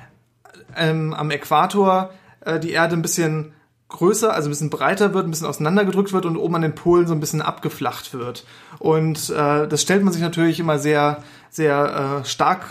ähm, 0.77 1.15
am 1.15 1.31
Äquator 1.31 2.11
äh, 2.41 2.59
die 2.59 2.73
Erde 2.73 2.97
ein 2.97 3.03
bisschen 3.03 3.53
größer, 3.89 4.33
also 4.33 4.49
ein 4.49 4.51
bisschen 4.51 4.71
breiter 4.71 5.15
wird, 5.15 5.27
ein 5.27 5.31
bisschen 5.31 5.49
auseinandergedrückt 5.49 6.13
wird 6.13 6.25
und 6.25 6.37
oben 6.37 6.57
an 6.57 6.63
den 6.63 6.75
Polen 6.75 7.07
so 7.07 7.15
ein 7.15 7.21
bisschen 7.21 7.43
abgeflacht 7.43 8.15
wird. 8.15 8.45
Und 8.79 9.31
äh, 9.31 9.67
das 9.67 9.83
stellt 9.83 10.05
man 10.05 10.13
sich 10.13 10.23
natürlich 10.23 10.61
immer 10.61 10.79
sehr, 10.79 11.23
sehr 11.51 12.23
äh, 12.23 12.25
stark 12.25 12.67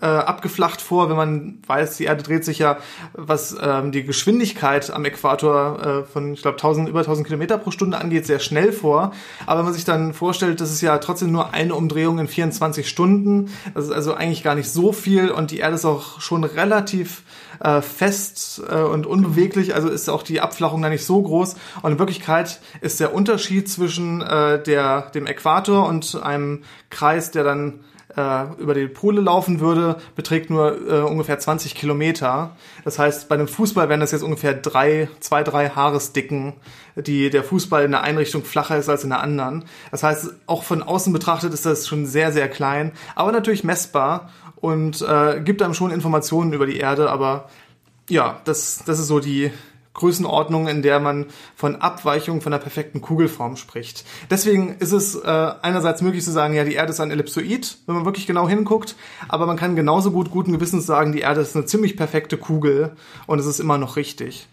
äh, 0.00 0.06
abgeflacht 0.06 0.80
vor, 0.80 1.08
wenn 1.08 1.16
man 1.16 1.58
weiß, 1.66 1.96
die 1.96 2.04
Erde 2.04 2.22
dreht 2.22 2.44
sich 2.44 2.58
ja, 2.58 2.78
was 3.12 3.56
ähm, 3.60 3.92
die 3.92 4.04
Geschwindigkeit 4.04 4.90
am 4.90 5.04
Äquator 5.04 6.02
äh, 6.02 6.04
von, 6.04 6.34
ich 6.34 6.42
glaube, 6.42 6.56
1000, 6.56 6.88
über 6.88 7.00
1000 7.00 7.26
Kilometer 7.26 7.58
pro 7.58 7.70
Stunde 7.70 7.98
angeht, 7.98 8.26
sehr 8.26 8.38
schnell 8.38 8.72
vor. 8.72 9.12
Aber 9.46 9.58
wenn 9.58 9.66
man 9.66 9.74
sich 9.74 9.84
dann 9.84 10.14
vorstellt, 10.14 10.60
das 10.60 10.70
ist 10.70 10.80
ja 10.80 10.98
trotzdem 10.98 11.32
nur 11.32 11.52
eine 11.52 11.74
Umdrehung 11.74 12.18
in 12.18 12.28
24 12.28 12.88
Stunden, 12.88 13.50
das 13.74 13.86
ist 13.86 13.92
also 13.92 14.14
eigentlich 14.14 14.42
gar 14.42 14.54
nicht 14.54 14.70
so 14.70 14.92
viel 14.92 15.30
und 15.30 15.50
die 15.50 15.58
Erde 15.58 15.74
ist 15.74 15.84
auch 15.84 16.20
schon 16.20 16.44
relativ 16.44 17.22
äh, 17.60 17.82
fest 17.82 18.62
äh, 18.68 18.76
und 18.76 19.06
unbeweglich, 19.06 19.74
also 19.74 19.88
ist 19.88 20.08
auch 20.08 20.22
die 20.22 20.40
Abflachung 20.40 20.82
da 20.82 20.88
nicht 20.88 21.04
so 21.04 21.20
groß. 21.22 21.54
Und 21.82 21.92
in 21.92 21.98
Wirklichkeit 21.98 22.60
ist 22.80 23.00
der 23.00 23.14
Unterschied 23.14 23.68
zwischen 23.68 24.20
äh, 24.22 24.62
der, 24.62 25.10
dem 25.10 25.26
Äquator 25.26 25.86
und 25.86 26.20
einem 26.22 26.62
Kreis, 26.90 27.30
der 27.30 27.44
dann 27.44 27.80
äh, 28.16 28.44
über 28.58 28.74
die 28.74 28.86
Pole 28.86 29.20
laufen 29.20 29.60
würde, 29.60 29.96
beträgt 30.16 30.50
nur 30.50 30.76
äh, 30.88 31.00
ungefähr 31.00 31.38
20 31.38 31.74
Kilometer. 31.74 32.56
Das 32.84 32.98
heißt, 32.98 33.28
bei 33.28 33.34
einem 33.34 33.48
Fußball 33.48 33.88
wären 33.88 34.00
das 34.00 34.12
jetzt 34.12 34.22
ungefähr 34.22 34.54
drei, 34.54 35.08
zwei, 35.20 35.42
drei 35.42 35.70
Haaresdicken, 35.70 36.54
die 36.96 37.30
der 37.30 37.44
Fußball 37.44 37.84
in 37.84 37.92
der 37.92 38.02
einen 38.02 38.18
Richtung 38.18 38.44
flacher 38.44 38.76
ist 38.76 38.88
als 38.88 39.04
in 39.04 39.10
der 39.10 39.20
anderen. 39.20 39.64
Das 39.90 40.02
heißt, 40.02 40.34
auch 40.46 40.62
von 40.62 40.82
außen 40.82 41.12
betrachtet 41.12 41.54
ist 41.54 41.66
das 41.66 41.86
schon 41.86 42.06
sehr, 42.06 42.32
sehr 42.32 42.48
klein, 42.48 42.92
aber 43.14 43.32
natürlich 43.32 43.64
messbar 43.64 44.30
und 44.56 45.02
äh, 45.02 45.40
gibt 45.40 45.62
einem 45.62 45.74
schon 45.74 45.90
Informationen 45.90 46.52
über 46.52 46.66
die 46.66 46.78
Erde, 46.78 47.10
aber 47.10 47.48
ja, 48.08 48.40
das, 48.44 48.82
das 48.84 48.98
ist 48.98 49.06
so 49.06 49.20
die, 49.20 49.50
Größenordnung, 49.94 50.68
in 50.68 50.82
der 50.82 51.00
man 51.00 51.26
von 51.54 51.76
Abweichung 51.76 52.40
von 52.40 52.52
der 52.52 52.58
perfekten 52.58 53.00
Kugelform 53.00 53.56
spricht. 53.56 54.04
Deswegen 54.30 54.76
ist 54.78 54.92
es 54.92 55.14
äh, 55.14 55.52
einerseits 55.62 56.00
möglich 56.00 56.24
zu 56.24 56.30
sagen, 56.30 56.54
ja, 56.54 56.64
die 56.64 56.74
Erde 56.74 56.90
ist 56.90 57.00
ein 57.00 57.10
Ellipsoid, 57.10 57.78
wenn 57.86 57.96
man 57.96 58.04
wirklich 58.04 58.26
genau 58.26 58.48
hinguckt, 58.48 58.96
aber 59.28 59.46
man 59.46 59.56
kann 59.56 59.76
genauso 59.76 60.10
gut 60.10 60.30
guten 60.30 60.52
Gewissens 60.52 60.86
sagen, 60.86 61.12
die 61.12 61.20
Erde 61.20 61.42
ist 61.42 61.54
eine 61.54 61.66
ziemlich 61.66 61.96
perfekte 61.96 62.38
Kugel 62.38 62.92
und 63.26 63.38
es 63.38 63.46
ist 63.46 63.60
immer 63.60 63.78
noch 63.78 63.96
richtig. 63.96 64.48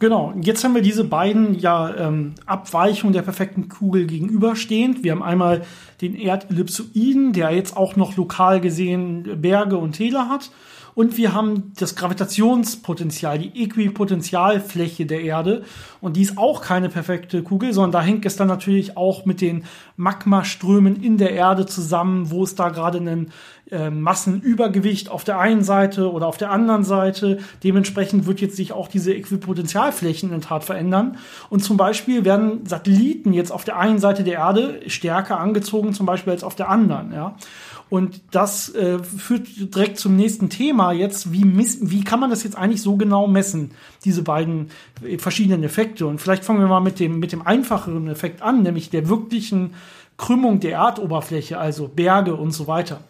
Genau, 0.00 0.32
jetzt 0.40 0.62
haben 0.64 0.74
wir 0.74 0.82
diese 0.82 1.04
beiden 1.04 1.58
ja 1.58 1.94
ähm, 1.96 2.34
Abweichungen 2.46 3.12
der 3.12 3.22
perfekten 3.22 3.68
Kugel 3.68 4.06
gegenüberstehend. 4.06 5.02
Wir 5.02 5.12
haben 5.12 5.22
einmal 5.22 5.62
den 6.00 6.14
Erdellipsoiden, 6.14 7.32
der 7.32 7.50
jetzt 7.50 7.76
auch 7.76 7.96
noch 7.96 8.16
lokal 8.16 8.60
gesehen 8.60 9.40
Berge 9.40 9.76
und 9.76 9.92
Täler 9.92 10.28
hat. 10.28 10.50
Und 10.98 11.16
wir 11.16 11.32
haben 11.32 11.74
das 11.78 11.94
Gravitationspotenzial, 11.94 13.38
die 13.38 13.62
Äquipotentialfläche 13.62 15.06
der 15.06 15.20
Erde. 15.20 15.62
Und 16.00 16.16
die 16.16 16.22
ist 16.22 16.36
auch 16.36 16.60
keine 16.60 16.88
perfekte 16.88 17.44
Kugel, 17.44 17.72
sondern 17.72 17.92
da 17.92 18.02
hängt 18.02 18.26
es 18.26 18.34
dann 18.34 18.48
natürlich 18.48 18.96
auch 18.96 19.24
mit 19.24 19.40
den 19.40 19.62
Magmaströmen 19.96 21.00
in 21.00 21.16
der 21.16 21.30
Erde 21.30 21.66
zusammen, 21.66 22.32
wo 22.32 22.42
es 22.42 22.56
da 22.56 22.70
gerade 22.70 22.98
einen 22.98 23.30
äh, 23.70 23.90
Massenübergewicht 23.90 25.08
auf 25.08 25.22
der 25.22 25.38
einen 25.38 25.62
Seite 25.62 26.10
oder 26.10 26.26
auf 26.26 26.36
der 26.36 26.50
anderen 26.50 26.82
Seite. 26.82 27.38
Dementsprechend 27.62 28.26
wird 28.26 28.40
jetzt 28.40 28.56
sich 28.56 28.72
auch 28.72 28.88
diese 28.88 29.14
Äquipotentialflächen 29.14 30.30
in 30.30 30.40
der 30.40 30.48
Tat 30.48 30.64
verändern. 30.64 31.18
Und 31.48 31.62
zum 31.62 31.76
Beispiel 31.76 32.24
werden 32.24 32.66
Satelliten 32.66 33.32
jetzt 33.32 33.52
auf 33.52 33.62
der 33.62 33.78
einen 33.78 34.00
Seite 34.00 34.24
der 34.24 34.34
Erde 34.34 34.80
stärker 34.88 35.38
angezogen, 35.38 35.92
zum 35.92 36.06
Beispiel 36.06 36.32
als 36.32 36.42
auf 36.42 36.56
der 36.56 36.68
anderen. 36.70 37.12
Ja. 37.12 37.36
Und 37.90 38.20
das 38.30 38.74
äh, 38.74 38.98
führt 38.98 39.48
direkt 39.74 39.98
zum 39.98 40.14
nächsten 40.14 40.50
Thema 40.50 40.92
jetzt. 40.92 41.32
Wie, 41.32 41.44
wie 41.46 42.04
kann 42.04 42.20
man 42.20 42.30
das 42.30 42.44
jetzt 42.44 42.56
eigentlich 42.56 42.82
so 42.82 42.96
genau 42.96 43.26
messen, 43.26 43.70
diese 44.04 44.22
beiden 44.22 44.70
äh, 45.02 45.18
verschiedenen 45.18 45.64
Effekte? 45.64 46.06
Und 46.06 46.20
vielleicht 46.20 46.44
fangen 46.44 46.60
wir 46.60 46.68
mal 46.68 46.80
mit 46.80 47.00
dem, 47.00 47.18
mit 47.18 47.32
dem 47.32 47.46
einfacheren 47.46 48.08
Effekt 48.08 48.42
an, 48.42 48.62
nämlich 48.62 48.90
der 48.90 49.08
wirklichen 49.08 49.74
Krümmung 50.18 50.60
der 50.60 50.72
Erdoberfläche, 50.72 51.58
also 51.58 51.88
Berge 51.88 52.34
und 52.34 52.50
so 52.50 52.66
weiter. 52.66 53.00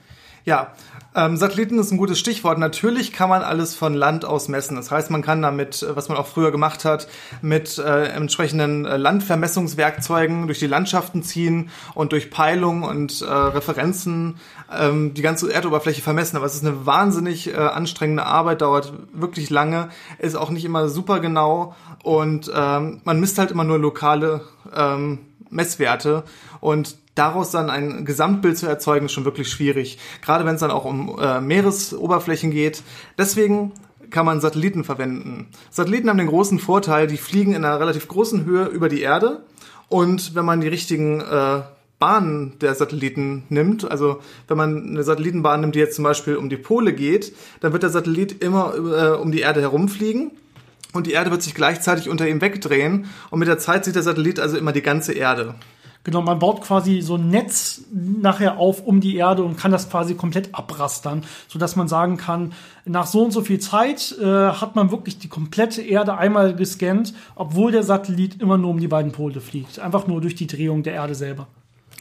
Ja, 0.45 0.73
ähm, 1.15 1.37
Satelliten 1.37 1.79
ist 1.79 1.91
ein 1.91 1.97
gutes 1.99 2.19
Stichwort. 2.19 2.59
Natürlich 2.59 3.13
kann 3.13 3.29
man 3.29 3.43
alles 3.43 3.75
von 3.75 3.95
Land 3.95 4.25
aus 4.25 4.49
messen. 4.49 4.77
Das 4.77 4.91
heißt, 4.91 5.11
man 5.11 5.23
kann 5.23 5.43
damit, 5.43 5.83
äh, 5.83 5.97
was 5.97 6.09
man 6.09 6.19
auch 6.19 6.27
früher 6.27 6.53
gemacht 6.53 6.85
hat, 6.85 7.09
mit 7.43 7.79
äh, 7.79 8.05
entsprechenden 8.09 8.85
äh, 8.85 8.97
Landvermessungswerkzeugen 8.97 10.47
durch 10.47 10.59
die 10.59 10.67
Landschaften 10.67 11.23
ziehen 11.23 11.71
und 11.95 12.13
durch 12.13 12.31
Peilung 12.31 12.83
und 12.83 13.23
äh, 13.23 13.25
Referenzen 13.25 14.37
ähm, 14.77 15.15
die 15.15 15.23
ganze 15.23 15.53
Erdoberfläche 15.53 16.03
vermessen. 16.03 16.37
Aber 16.37 16.47
es 16.47 16.55
ist 16.55 16.65
eine 16.65 16.87
wahnsinnig 16.87 17.53
äh, 17.53 17.57
anstrengende 17.57 18.25
Arbeit, 18.25 18.61
dauert 18.61 18.93
wirklich 19.13 19.51
lange, 19.51 19.89
ist 20.19 20.37
auch 20.37 20.51
nicht 20.51 20.65
immer 20.65 20.89
super 20.89 21.21
genau 21.21 21.75
und 22.03 22.51
ähm, 22.55 23.01
man 23.05 23.21
misst 23.21 23.39
halt 23.39 23.51
immer 23.51 23.65
nur 23.65 23.79
lokale 23.79 24.43
ähm, 24.75 25.21
Messwerte 25.51 26.25
und 26.61 26.97
daraus 27.19 27.51
dann 27.51 27.71
ein 27.71 28.05
Gesamtbild 28.05 28.57
zu 28.57 28.67
erzeugen, 28.67 29.07
ist 29.07 29.13
schon 29.13 29.25
wirklich 29.25 29.51
schwierig. 29.51 29.99
Gerade 30.23 30.45
wenn 30.45 30.55
es 30.55 30.61
dann 30.61 30.71
auch 30.71 30.85
um 30.85 31.19
äh, 31.21 31.41
Meeresoberflächen 31.41 32.51
geht. 32.51 32.83
Deswegen 33.19 33.73
kann 34.11 34.25
man 34.25 34.41
Satelliten 34.41 34.85
verwenden. 34.85 35.49
Satelliten 35.71 36.09
haben 36.09 36.19
den 36.19 36.29
großen 36.29 36.59
Vorteil, 36.59 37.07
die 37.07 37.17
fliegen 37.17 37.55
in 37.55 37.65
einer 37.65 37.81
relativ 37.81 38.09
großen 38.09 38.45
Höhe 38.45 38.67
über 38.67 38.89
die 38.89 39.03
Erde. 39.03 39.43
Und 39.89 40.35
wenn 40.35 40.45
man 40.45 40.61
die 40.61 40.69
richtigen 40.69 41.21
äh, 41.21 41.63
Bahnen 41.99 42.59
der 42.61 42.75
Satelliten 42.75 43.45
nimmt, 43.49 43.91
also 43.91 44.21
wenn 44.47 44.57
man 44.57 44.91
eine 44.91 45.03
Satellitenbahn 45.03 45.61
nimmt, 45.61 45.75
die 45.75 45.81
jetzt 45.81 45.97
zum 45.97 46.05
Beispiel 46.05 46.37
um 46.37 46.49
die 46.49 46.57
Pole 46.57 46.93
geht, 46.93 47.35
dann 47.61 47.73
wird 47.73 47.83
der 47.83 47.91
Satellit 47.91 48.43
immer 48.43 48.75
äh, 48.75 49.17
um 49.17 49.33
die 49.33 49.41
Erde 49.41 49.61
herumfliegen 49.61 50.31
und 50.93 51.07
die 51.07 51.13
Erde 51.13 51.31
wird 51.31 51.43
sich 51.43 51.55
gleichzeitig 51.55 52.09
unter 52.09 52.29
ihm 52.29 52.41
wegdrehen 52.41 53.07
und 53.31 53.41
mit 53.41 53.49
der 53.49 53.59
Zeit 53.59 53.85
sieht 53.85 53.97
der 53.97 54.03
Satellit 54.03 54.39
also 54.39 54.57
immer 54.57 54.73
die 54.73 54.83
ganze 54.83 55.13
Erde. 55.13 55.55
Genau, 56.09 56.23
man 56.23 56.39
baut 56.39 56.63
quasi 56.63 57.03
so 57.03 57.17
ein 57.17 57.29
Netz 57.29 57.83
nachher 57.93 58.57
auf 58.57 58.87
um 58.87 59.03
die 59.03 59.17
Erde 59.17 59.43
und 59.43 59.59
kann 59.59 59.73
das 59.73 59.91
quasi 59.91 60.15
komplett 60.15 60.55
abrastern, 60.55 61.23
sodass 61.49 61.77
man 61.77 61.87
sagen 61.87 62.17
kann, 62.17 62.55
nach 62.87 63.07
so 63.07 63.23
und 63.23 63.31
so 63.31 63.43
viel 63.43 63.59
Zeit 63.59 64.17
äh, 64.19 64.25
hat 64.25 64.75
man 64.75 64.91
wirklich 64.91 65.19
die 65.19 65.29
komplette 65.29 65.83
Erde 65.83 66.17
einmal 66.17 66.57
gescannt, 66.57 67.13
obwohl 67.35 67.73
der 67.73 67.83
Satellit 67.83 68.41
immer 68.41 68.57
nur 68.57 68.71
um 68.71 68.81
die 68.81 68.89
beiden 68.89 69.13
Pole 69.13 69.43
fliegt. 69.43 69.81
Einfach 69.81 70.07
nur 70.07 70.23
durch 70.23 70.35
die 70.35 70.47
Drehung 70.47 70.83
der 70.83 70.95
Erde 70.95 71.15
selber. 71.15 71.47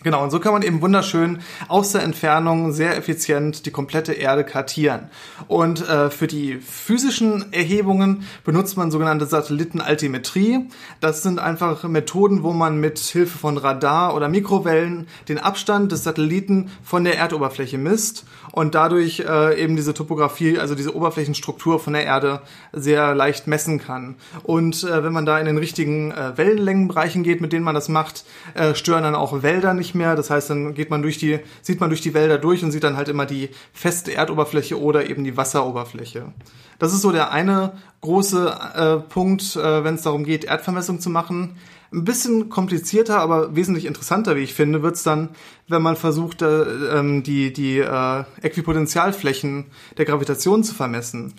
Genau, 0.04 0.24
und 0.24 0.30
so 0.30 0.40
kann 0.40 0.54
man 0.54 0.62
eben 0.62 0.82
wunderschön 0.84 1.40
aus 1.68 1.92
der 1.92 2.04
Entfernung 2.04 2.72
sehr 2.72 2.96
effizient 2.98 3.66
die 3.66 3.72
komplette 3.72 4.14
Erde 4.14 4.44
kartieren. 4.44 5.10
Und 5.48 5.88
äh, 5.90 6.12
für 6.12 6.28
die 6.28 6.60
physischen 6.60 7.52
Erhebungen 7.52 8.24
benutzt 8.44 8.78
man 8.78 8.92
sogenannte 8.92 9.26
Satellitenaltimetrie. 9.26 10.70
Das 11.00 11.24
sind 11.24 11.40
einfach 11.40 11.84
Methoden, 11.84 12.44
wo 12.44 12.54
man 12.54 12.80
mit 12.80 13.00
Hilfe 13.00 13.40
von 13.40 13.58
Radar 13.58 14.14
oder 14.16 14.30
Mikrowellen 14.30 15.08
den 15.30 15.40
Abstand 15.40 15.92
des 15.92 16.04
Satelliten 16.04 16.70
von 16.84 17.04
der 17.04 17.18
Erdoberfläche 17.18 17.80
misst 17.80 18.26
und 18.52 18.76
dadurch 18.76 19.22
äh, 19.22 19.62
eben 19.62 19.76
diese 19.76 19.94
Topografie, 19.94 20.60
also 20.60 20.76
diese 20.76 20.96
Oberflächenstruktur 20.96 21.80
von 21.80 21.94
der 21.94 22.06
Erde 22.06 22.42
sehr 22.72 23.16
leicht 23.16 23.48
messen 23.48 23.80
kann. 23.80 24.16
Und 24.44 24.84
äh, 24.84 25.04
wenn 25.04 25.14
man 25.14 25.26
da 25.26 25.40
in 25.40 25.48
den 25.48 25.58
richtigen 25.58 26.12
äh, 26.12 26.38
Wellenlängenbereichen 26.38 27.24
geht, 27.24 27.42
mit 27.42 27.52
denen 27.52 27.66
man 27.66 27.76
das 27.76 27.90
macht, 27.90 28.26
äh, 28.54 28.76
stören 28.76 29.04
dann 29.04 29.16
auch 29.16 29.44
Wälder 29.44 29.74
nicht 29.74 29.87
nicht 29.88 29.96
mehr. 29.96 30.16
Das 30.16 30.30
heißt, 30.30 30.50
dann 30.50 30.74
geht 30.74 30.90
man 30.90 31.02
durch 31.02 31.18
die, 31.18 31.40
sieht 31.62 31.80
man 31.80 31.90
durch 31.90 32.02
die 32.02 32.14
Wälder 32.14 32.38
durch 32.38 32.64
und 32.64 32.72
sieht 32.72 32.84
dann 32.84 32.98
halt 32.98 33.08
immer 33.08 33.26
die 33.26 33.50
feste 33.74 34.14
Erdoberfläche 34.14 34.80
oder 34.80 35.10
eben 35.10 35.24
die 35.24 35.38
Wasseroberfläche. 35.38 36.34
Das 36.80 36.94
ist 36.94 37.02
so 37.02 37.12
der 37.12 37.32
eine 37.32 37.74
große 38.02 38.56
äh, 38.76 38.98
Punkt, 39.10 39.56
äh, 39.56 39.84
wenn 39.84 39.96
es 39.96 40.04
darum 40.04 40.24
geht, 40.24 40.44
Erdvermessung 40.44 41.00
zu 41.00 41.10
machen. 41.10 41.58
Ein 41.92 42.04
bisschen 42.04 42.50
komplizierter, 42.50 43.20
aber 43.20 43.56
wesentlich 43.56 43.86
interessanter, 43.86 44.36
wie 44.36 44.42
ich 44.42 44.54
finde, 44.54 44.84
wird's 44.84 45.04
dann, 45.04 45.30
wenn 45.70 45.82
man 45.82 45.96
versucht, 45.96 46.42
äh, 46.42 46.64
ähm, 46.98 47.24
die, 47.24 47.54
die 47.54 47.80
äh, 47.80 48.24
Äquipotentialflächen 48.42 49.68
der 49.98 50.06
Gravitation 50.06 50.64
zu 50.66 50.76
vermessen. 50.76 51.34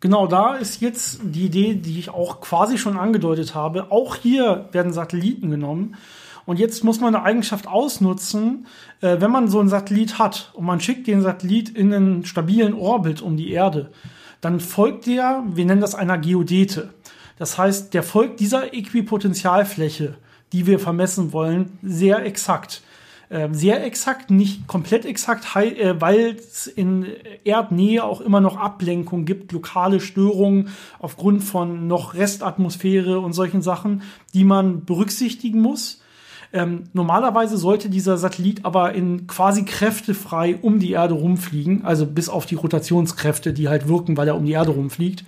Genau, 0.00 0.26
da 0.26 0.54
ist 0.54 0.80
jetzt 0.80 1.20
die 1.22 1.46
Idee, 1.46 1.74
die 1.74 1.98
ich 1.98 2.10
auch 2.10 2.40
quasi 2.40 2.78
schon 2.78 2.98
angedeutet 2.98 3.54
habe. 3.54 3.90
Auch 3.90 4.16
hier 4.16 4.68
werden 4.72 4.92
Satelliten 4.92 5.50
genommen 5.50 5.96
und 6.46 6.58
jetzt 6.58 6.84
muss 6.84 7.00
man 7.00 7.14
eine 7.14 7.24
Eigenschaft 7.24 7.66
ausnutzen, 7.66 8.66
äh, 9.00 9.20
wenn 9.20 9.30
man 9.30 9.48
so 9.48 9.60
einen 9.60 9.68
Satellit 9.68 10.18
hat 10.18 10.50
und 10.54 10.64
man 10.64 10.80
schickt 10.80 11.06
den 11.06 11.22
Satellit 11.22 11.70
in 11.70 11.92
einen 11.92 12.24
stabilen 12.24 12.74
Orbit 12.74 13.22
um 13.22 13.36
die 13.36 13.50
Erde, 13.50 13.90
dann 14.40 14.60
folgt 14.60 15.06
der, 15.06 15.42
wir 15.46 15.64
nennen 15.64 15.80
das 15.80 15.94
einer 15.94 16.18
Geodete. 16.18 16.92
Das 17.38 17.58
heißt, 17.58 17.94
der 17.94 18.02
folgt 18.02 18.40
dieser 18.40 18.74
Äquipotentialfläche, 18.74 20.16
die 20.52 20.66
wir 20.66 20.78
vermessen 20.78 21.32
wollen, 21.32 21.78
sehr 21.82 22.24
exakt. 22.24 22.82
Äh, 23.30 23.48
sehr 23.52 23.84
exakt, 23.84 24.30
nicht 24.30 24.66
komplett 24.66 25.06
exakt, 25.06 25.56
äh, 25.56 26.00
weil 26.00 26.36
es 26.36 26.66
in 26.66 27.06
Erdnähe 27.44 28.04
auch 28.04 28.20
immer 28.20 28.40
noch 28.40 28.58
Ablenkung 28.58 29.24
gibt, 29.24 29.50
lokale 29.52 30.00
Störungen 30.00 30.68
aufgrund 30.98 31.42
von 31.42 31.86
noch 31.88 32.14
Restatmosphäre 32.14 33.18
und 33.18 33.32
solchen 33.32 33.62
Sachen, 33.62 34.02
die 34.34 34.44
man 34.44 34.84
berücksichtigen 34.84 35.60
muss. 35.60 36.02
Ähm, 36.54 36.84
normalerweise 36.92 37.56
sollte 37.56 37.90
dieser 37.90 38.16
Satellit 38.16 38.64
aber 38.64 38.94
in 38.94 39.26
quasi 39.26 39.64
kräftefrei 39.64 40.56
um 40.62 40.78
die 40.78 40.92
Erde 40.92 41.14
rumfliegen, 41.14 41.84
also 41.84 42.06
bis 42.06 42.28
auf 42.28 42.46
die 42.46 42.54
Rotationskräfte, 42.54 43.52
die 43.52 43.68
halt 43.68 43.88
wirken, 43.88 44.16
weil 44.16 44.28
er 44.28 44.36
um 44.36 44.44
die 44.46 44.52
Erde 44.52 44.70
rumfliegt. 44.70 45.24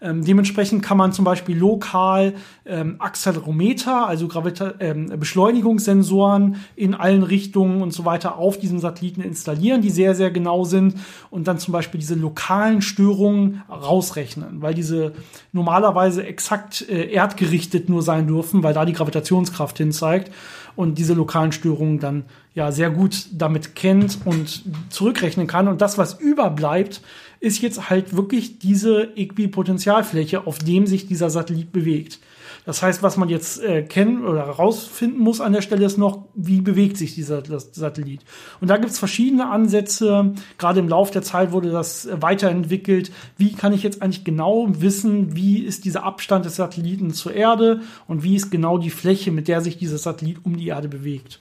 Ähm, 0.00 0.24
dementsprechend 0.24 0.82
kann 0.82 0.96
man 0.96 1.12
zum 1.12 1.26
Beispiel 1.26 1.56
lokal 1.56 2.34
ähm, 2.64 2.96
Accelerometer, 2.98 4.08
also 4.08 4.26
Gravita 4.28 4.74
ähm, 4.80 5.12
Beschleunigungssensoren 5.16 6.56
in 6.74 6.94
allen 6.94 7.22
Richtungen 7.22 7.82
und 7.82 7.92
so 7.92 8.04
weiter 8.04 8.36
auf 8.38 8.58
diesem 8.58 8.80
Satelliten 8.80 9.20
installieren, 9.20 9.82
die 9.82 9.90
sehr, 9.90 10.14
sehr 10.14 10.30
genau 10.30 10.64
sind 10.64 10.96
und 11.30 11.46
dann 11.46 11.58
zum 11.58 11.72
Beispiel 11.72 12.00
diese 12.00 12.16
lokalen 12.16 12.82
Störungen 12.82 13.62
rausrechnen, 13.70 14.62
weil 14.62 14.74
diese 14.74 15.12
normalerweise 15.52 16.26
exakt 16.26 16.88
äh, 16.88 17.12
erdgerichtet 17.12 17.88
nur 17.88 18.02
sein 18.02 18.26
dürfen, 18.26 18.62
weil 18.62 18.74
da 18.74 18.84
die 18.84 18.94
Gravitationskraft 18.94 19.78
hinzeigt 19.78 20.32
und 20.76 20.98
diese 20.98 21.14
lokalen 21.14 21.52
Störungen 21.52 21.98
dann 21.98 22.24
ja 22.54 22.72
sehr 22.72 22.90
gut 22.90 23.26
damit 23.32 23.74
kennt 23.74 24.18
und 24.24 24.62
zurückrechnen 24.90 25.46
kann. 25.46 25.68
Und 25.68 25.80
das, 25.80 25.98
was 25.98 26.20
überbleibt, 26.20 27.00
ist 27.40 27.60
jetzt 27.60 27.90
halt 27.90 28.16
wirklich 28.16 28.58
diese 28.58 29.16
Äquipotentialfläche, 29.16 30.46
auf 30.46 30.58
dem 30.58 30.86
sich 30.86 31.06
dieser 31.06 31.30
Satellit 31.30 31.72
bewegt. 31.72 32.20
Das 32.64 32.82
heißt, 32.82 33.02
was 33.02 33.16
man 33.16 33.28
jetzt 33.28 33.60
äh, 33.62 33.82
kennen 33.82 34.24
oder 34.24 34.46
herausfinden 34.46 35.18
muss 35.18 35.40
an 35.40 35.52
der 35.52 35.62
Stelle 35.62 35.84
ist 35.84 35.98
noch, 35.98 36.26
wie 36.34 36.60
bewegt 36.60 36.96
sich 36.96 37.14
dieser 37.14 37.42
Satellit. 37.44 38.20
Und 38.60 38.68
da 38.68 38.76
gibt 38.76 38.92
es 38.92 38.98
verschiedene 38.98 39.50
Ansätze. 39.50 40.32
Gerade 40.58 40.80
im 40.80 40.88
Laufe 40.88 41.12
der 41.12 41.22
Zeit 41.22 41.50
wurde 41.50 41.70
das 41.70 42.08
weiterentwickelt. 42.12 43.10
Wie 43.36 43.52
kann 43.52 43.72
ich 43.72 43.82
jetzt 43.82 44.00
eigentlich 44.00 44.24
genau 44.24 44.68
wissen, 44.68 45.34
wie 45.34 45.58
ist 45.58 45.84
dieser 45.84 46.04
Abstand 46.04 46.44
des 46.44 46.56
Satelliten 46.56 47.12
zur 47.12 47.34
Erde 47.34 47.80
und 48.06 48.22
wie 48.22 48.36
ist 48.36 48.50
genau 48.50 48.78
die 48.78 48.90
Fläche, 48.90 49.32
mit 49.32 49.48
der 49.48 49.60
sich 49.60 49.76
dieser 49.76 49.98
Satellit 49.98 50.38
um 50.44 50.56
die 50.56 50.68
Erde 50.68 50.88
bewegt? 50.88 51.40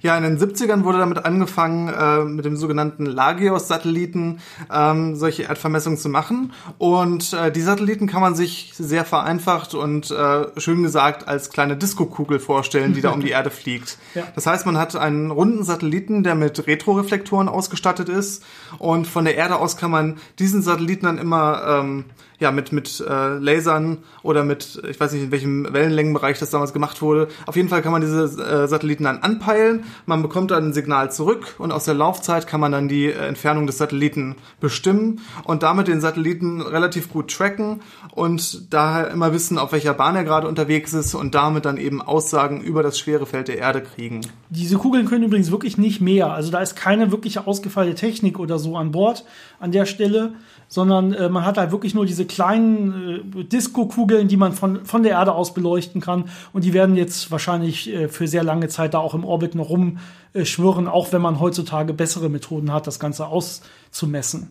Ja, 0.00 0.16
in 0.16 0.22
den 0.22 0.38
70ern 0.38 0.84
wurde 0.84 0.98
damit 0.98 1.24
angefangen, 1.24 1.88
äh, 1.88 2.24
mit 2.24 2.44
dem 2.44 2.56
sogenannten 2.56 3.06
Lagios-Satelliten 3.06 4.40
ähm, 4.72 5.16
solche 5.16 5.44
Erdvermessungen 5.44 5.98
zu 5.98 6.08
machen. 6.08 6.52
Und 6.78 7.32
äh, 7.32 7.52
die 7.52 7.60
Satelliten 7.60 8.06
kann 8.06 8.20
man 8.20 8.34
sich 8.34 8.72
sehr 8.76 9.04
vereinfacht 9.04 9.74
und 9.74 10.10
äh, 10.10 10.60
schön 10.60 10.82
gesagt 10.82 11.28
als 11.28 11.50
kleine 11.50 11.76
Diskokugel 11.76 12.40
vorstellen, 12.40 12.94
die 12.94 13.00
da 13.00 13.10
um 13.10 13.20
die 13.20 13.30
Erde 13.32 13.50
fliegt. 13.50 13.98
Ja. 14.14 14.24
Das 14.34 14.46
heißt, 14.46 14.66
man 14.66 14.78
hat 14.78 14.96
einen 14.96 15.30
runden 15.30 15.64
Satelliten, 15.64 16.22
der 16.22 16.34
mit 16.34 16.66
Retroreflektoren 16.66 17.48
ausgestattet 17.48 18.08
ist. 18.08 18.44
Und 18.78 19.06
von 19.06 19.24
der 19.24 19.36
Erde 19.36 19.56
aus 19.56 19.76
kann 19.76 19.90
man 19.90 20.18
diesen 20.38 20.62
Satelliten 20.62 21.06
dann 21.06 21.18
immer 21.18 21.62
ähm, 21.66 22.04
ja, 22.42 22.50
mit, 22.50 22.72
mit 22.72 23.00
äh, 23.00 23.38
Lasern 23.38 23.98
oder 24.22 24.44
mit, 24.44 24.82
ich 24.88 25.00
weiß 25.00 25.12
nicht, 25.12 25.22
in 25.22 25.30
welchem 25.30 25.72
Wellenlängenbereich 25.72 26.38
das 26.38 26.50
damals 26.50 26.72
gemacht 26.72 27.00
wurde. 27.00 27.28
Auf 27.46 27.56
jeden 27.56 27.68
Fall 27.68 27.82
kann 27.82 27.92
man 27.92 28.02
diese 28.02 28.24
äh, 28.24 28.68
Satelliten 28.68 29.04
dann 29.04 29.18
anpeilen. 29.18 29.84
Man 30.06 30.22
bekommt 30.22 30.50
dann 30.50 30.68
ein 30.68 30.72
Signal 30.72 31.10
zurück 31.10 31.54
und 31.58 31.72
aus 31.72 31.84
der 31.84 31.94
Laufzeit 31.94 32.46
kann 32.46 32.60
man 32.60 32.72
dann 32.72 32.88
die 32.88 33.06
äh, 33.06 33.26
Entfernung 33.26 33.66
des 33.66 33.78
Satelliten 33.78 34.36
bestimmen 34.60 35.20
und 35.44 35.62
damit 35.62 35.88
den 35.88 36.00
Satelliten 36.00 36.60
relativ 36.60 37.10
gut 37.10 37.30
tracken 37.30 37.80
und 38.14 38.72
daher 38.72 39.10
immer 39.10 39.32
wissen, 39.32 39.56
auf 39.56 39.72
welcher 39.72 39.94
Bahn 39.94 40.16
er 40.16 40.24
gerade 40.24 40.48
unterwegs 40.48 40.92
ist 40.92 41.14
und 41.14 41.34
damit 41.34 41.64
dann 41.64 41.76
eben 41.76 42.02
Aussagen 42.02 42.60
über 42.60 42.82
das 42.82 42.98
schwere 42.98 43.24
Feld 43.24 43.48
der 43.48 43.58
Erde 43.58 43.82
kriegen. 43.82 44.22
Diese 44.50 44.76
Kugeln 44.76 45.06
können 45.06 45.24
übrigens 45.24 45.50
wirklich 45.52 45.78
nicht 45.78 46.00
mehr. 46.00 46.32
Also 46.32 46.50
da 46.50 46.60
ist 46.60 46.74
keine 46.74 47.12
wirkliche 47.12 47.46
ausgefeilte 47.46 47.94
Technik 47.94 48.38
oder 48.38 48.58
so 48.58 48.76
an 48.76 48.90
Bord 48.90 49.24
an 49.60 49.70
der 49.70 49.86
Stelle 49.86 50.34
sondern 50.72 51.12
äh, 51.12 51.28
man 51.28 51.44
hat 51.44 51.58
halt 51.58 51.70
wirklich 51.70 51.94
nur 51.94 52.06
diese 52.06 52.24
kleinen 52.24 53.26
äh, 53.36 53.44
Disco-Kugeln, 53.44 54.26
die 54.26 54.38
man 54.38 54.54
von, 54.54 54.86
von 54.86 55.02
der 55.02 55.12
Erde 55.12 55.32
aus 55.32 55.52
beleuchten 55.52 56.00
kann. 56.00 56.30
Und 56.54 56.64
die 56.64 56.72
werden 56.72 56.96
jetzt 56.96 57.30
wahrscheinlich 57.30 57.92
äh, 57.92 58.08
für 58.08 58.26
sehr 58.26 58.42
lange 58.42 58.68
Zeit 58.68 58.94
da 58.94 58.98
auch 58.98 59.12
im 59.12 59.26
Orbit 59.26 59.54
noch 59.54 59.68
rumschwirren, 59.68 60.88
auch 60.88 61.12
wenn 61.12 61.20
man 61.20 61.40
heutzutage 61.40 61.92
bessere 61.92 62.30
Methoden 62.30 62.72
hat, 62.72 62.86
das 62.86 62.98
Ganze 62.98 63.26
auszumessen. 63.26 64.48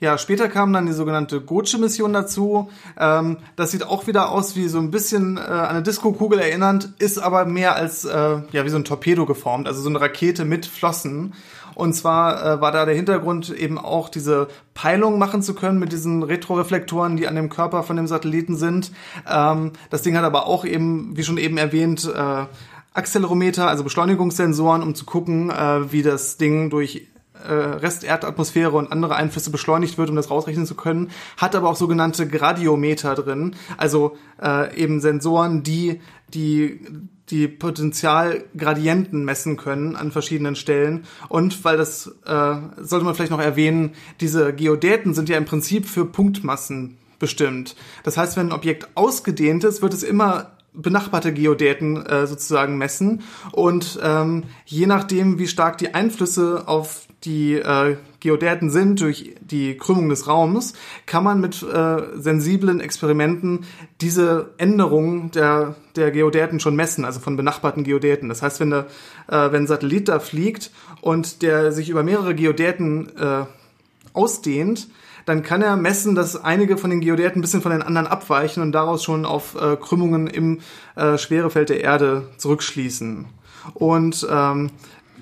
Ja, 0.00 0.18
später 0.18 0.48
kam 0.48 0.72
dann 0.72 0.86
die 0.86 0.92
sogenannte 0.92 1.40
Goche-Mission 1.40 2.12
dazu. 2.12 2.68
Ähm, 2.98 3.36
das 3.54 3.70
sieht 3.70 3.84
auch 3.84 4.08
wieder 4.08 4.32
aus 4.32 4.56
wie 4.56 4.66
so 4.66 4.78
ein 4.78 4.90
bisschen 4.90 5.36
äh, 5.36 5.40
eine 5.40 5.84
Disco-Kugel 5.84 6.40
erinnernd, 6.40 6.94
ist 6.98 7.18
aber 7.18 7.44
mehr 7.44 7.76
als 7.76 8.04
äh, 8.04 8.38
ja 8.50 8.64
wie 8.64 8.70
so 8.70 8.76
ein 8.76 8.84
Torpedo 8.84 9.24
geformt, 9.24 9.68
also 9.68 9.82
so 9.82 9.88
eine 9.88 10.00
Rakete 10.00 10.44
mit 10.44 10.66
Flossen. 10.66 11.34
Und 11.78 11.92
zwar 11.92 12.44
äh, 12.44 12.60
war 12.60 12.72
da 12.72 12.84
der 12.86 12.96
Hintergrund 12.96 13.50
eben 13.50 13.78
auch 13.78 14.08
diese 14.08 14.48
Peilung 14.74 15.16
machen 15.16 15.42
zu 15.42 15.54
können 15.54 15.78
mit 15.78 15.92
diesen 15.92 16.24
Retroreflektoren, 16.24 17.16
die 17.16 17.28
an 17.28 17.36
dem 17.36 17.50
Körper 17.50 17.84
von 17.84 17.94
dem 17.94 18.08
Satelliten 18.08 18.56
sind. 18.56 18.90
Ähm, 19.30 19.70
das 19.88 20.02
Ding 20.02 20.16
hat 20.16 20.24
aber 20.24 20.48
auch 20.48 20.64
eben, 20.64 21.16
wie 21.16 21.22
schon 21.22 21.38
eben 21.38 21.56
erwähnt, 21.56 22.04
äh, 22.12 22.46
Accelerometer, 22.94 23.68
also 23.68 23.84
Beschleunigungssensoren, 23.84 24.82
um 24.82 24.96
zu 24.96 25.04
gucken, 25.04 25.50
äh, 25.50 25.92
wie 25.92 26.02
das 26.02 26.36
Ding 26.36 26.68
durch 26.68 27.06
äh, 27.46 27.52
Resterdatmosphäre 27.52 28.76
und 28.76 28.90
andere 28.90 29.14
Einflüsse 29.14 29.52
beschleunigt 29.52 29.98
wird, 29.98 30.10
um 30.10 30.16
das 30.16 30.32
rausrechnen 30.32 30.66
zu 30.66 30.74
können, 30.74 31.12
hat 31.36 31.54
aber 31.54 31.68
auch 31.68 31.76
sogenannte 31.76 32.26
Gradiometer 32.26 33.14
drin, 33.14 33.54
also 33.76 34.16
äh, 34.42 34.76
eben 34.76 35.00
Sensoren, 35.00 35.62
die 35.62 36.00
die 36.34 36.80
die 37.30 37.48
Potentialgradienten 37.48 39.24
messen 39.24 39.56
können 39.56 39.96
an 39.96 40.12
verschiedenen 40.12 40.56
Stellen. 40.56 41.04
Und 41.28 41.64
weil 41.64 41.76
das 41.76 42.06
äh, 42.26 42.56
sollte 42.78 43.04
man 43.04 43.14
vielleicht 43.14 43.30
noch 43.30 43.40
erwähnen, 43.40 43.92
diese 44.20 44.52
Geodäten 44.52 45.14
sind 45.14 45.28
ja 45.28 45.36
im 45.36 45.44
Prinzip 45.44 45.86
für 45.86 46.04
Punktmassen 46.04 46.96
bestimmt. 47.18 47.76
Das 48.04 48.16
heißt, 48.16 48.36
wenn 48.36 48.48
ein 48.48 48.52
Objekt 48.52 48.88
ausgedehnt 48.94 49.64
ist, 49.64 49.82
wird 49.82 49.94
es 49.94 50.02
immer 50.02 50.52
benachbarte 50.72 51.32
Geodäten 51.32 52.04
äh, 52.06 52.26
sozusagen 52.26 52.78
messen. 52.78 53.22
Und 53.52 53.98
ähm, 54.02 54.44
je 54.64 54.86
nachdem, 54.86 55.38
wie 55.38 55.48
stark 55.48 55.78
die 55.78 55.94
Einflüsse 55.94 56.66
auf 56.66 57.06
die 57.24 57.54
äh, 57.54 57.96
Geodäten 58.20 58.70
sind 58.70 59.00
durch 59.00 59.34
die 59.40 59.76
Krümmung 59.76 60.08
des 60.08 60.26
Raums, 60.26 60.74
kann 61.06 61.22
man 61.22 61.40
mit 61.40 61.62
äh, 61.62 62.02
sensiblen 62.16 62.80
Experimenten 62.80 63.64
diese 64.00 64.50
Änderungen 64.58 65.30
der, 65.30 65.76
der 65.94 66.10
Geodäten 66.10 66.58
schon 66.58 66.74
messen, 66.74 67.04
also 67.04 67.20
von 67.20 67.36
benachbarten 67.36 67.84
Geodäten. 67.84 68.28
Das 68.28 68.42
heißt, 68.42 68.60
wenn, 68.60 68.70
der, 68.70 68.86
äh, 69.28 69.52
wenn 69.52 69.62
ein 69.62 69.66
Satellit 69.66 70.08
da 70.08 70.18
fliegt 70.18 70.72
und 71.00 71.42
der 71.42 71.72
sich 71.72 71.90
über 71.90 72.02
mehrere 72.02 72.34
Geodäten 72.34 73.16
äh, 73.16 73.44
ausdehnt, 74.12 74.88
dann 75.24 75.42
kann 75.42 75.62
er 75.62 75.76
messen, 75.76 76.14
dass 76.14 76.42
einige 76.42 76.78
von 76.78 76.90
den 76.90 77.02
Geodäten 77.02 77.38
ein 77.38 77.42
bisschen 77.42 77.62
von 77.62 77.72
den 77.72 77.82
anderen 77.82 78.06
abweichen 78.06 78.62
und 78.62 78.72
daraus 78.72 79.04
schon 79.04 79.26
auf 79.26 79.54
äh, 79.60 79.76
Krümmungen 79.76 80.26
im 80.26 80.60
äh, 80.96 81.18
Schwerefeld 81.18 81.68
der 81.68 81.82
Erde 81.82 82.28
zurückschließen. 82.38 83.26
Und 83.74 84.26
ähm, 84.30 84.70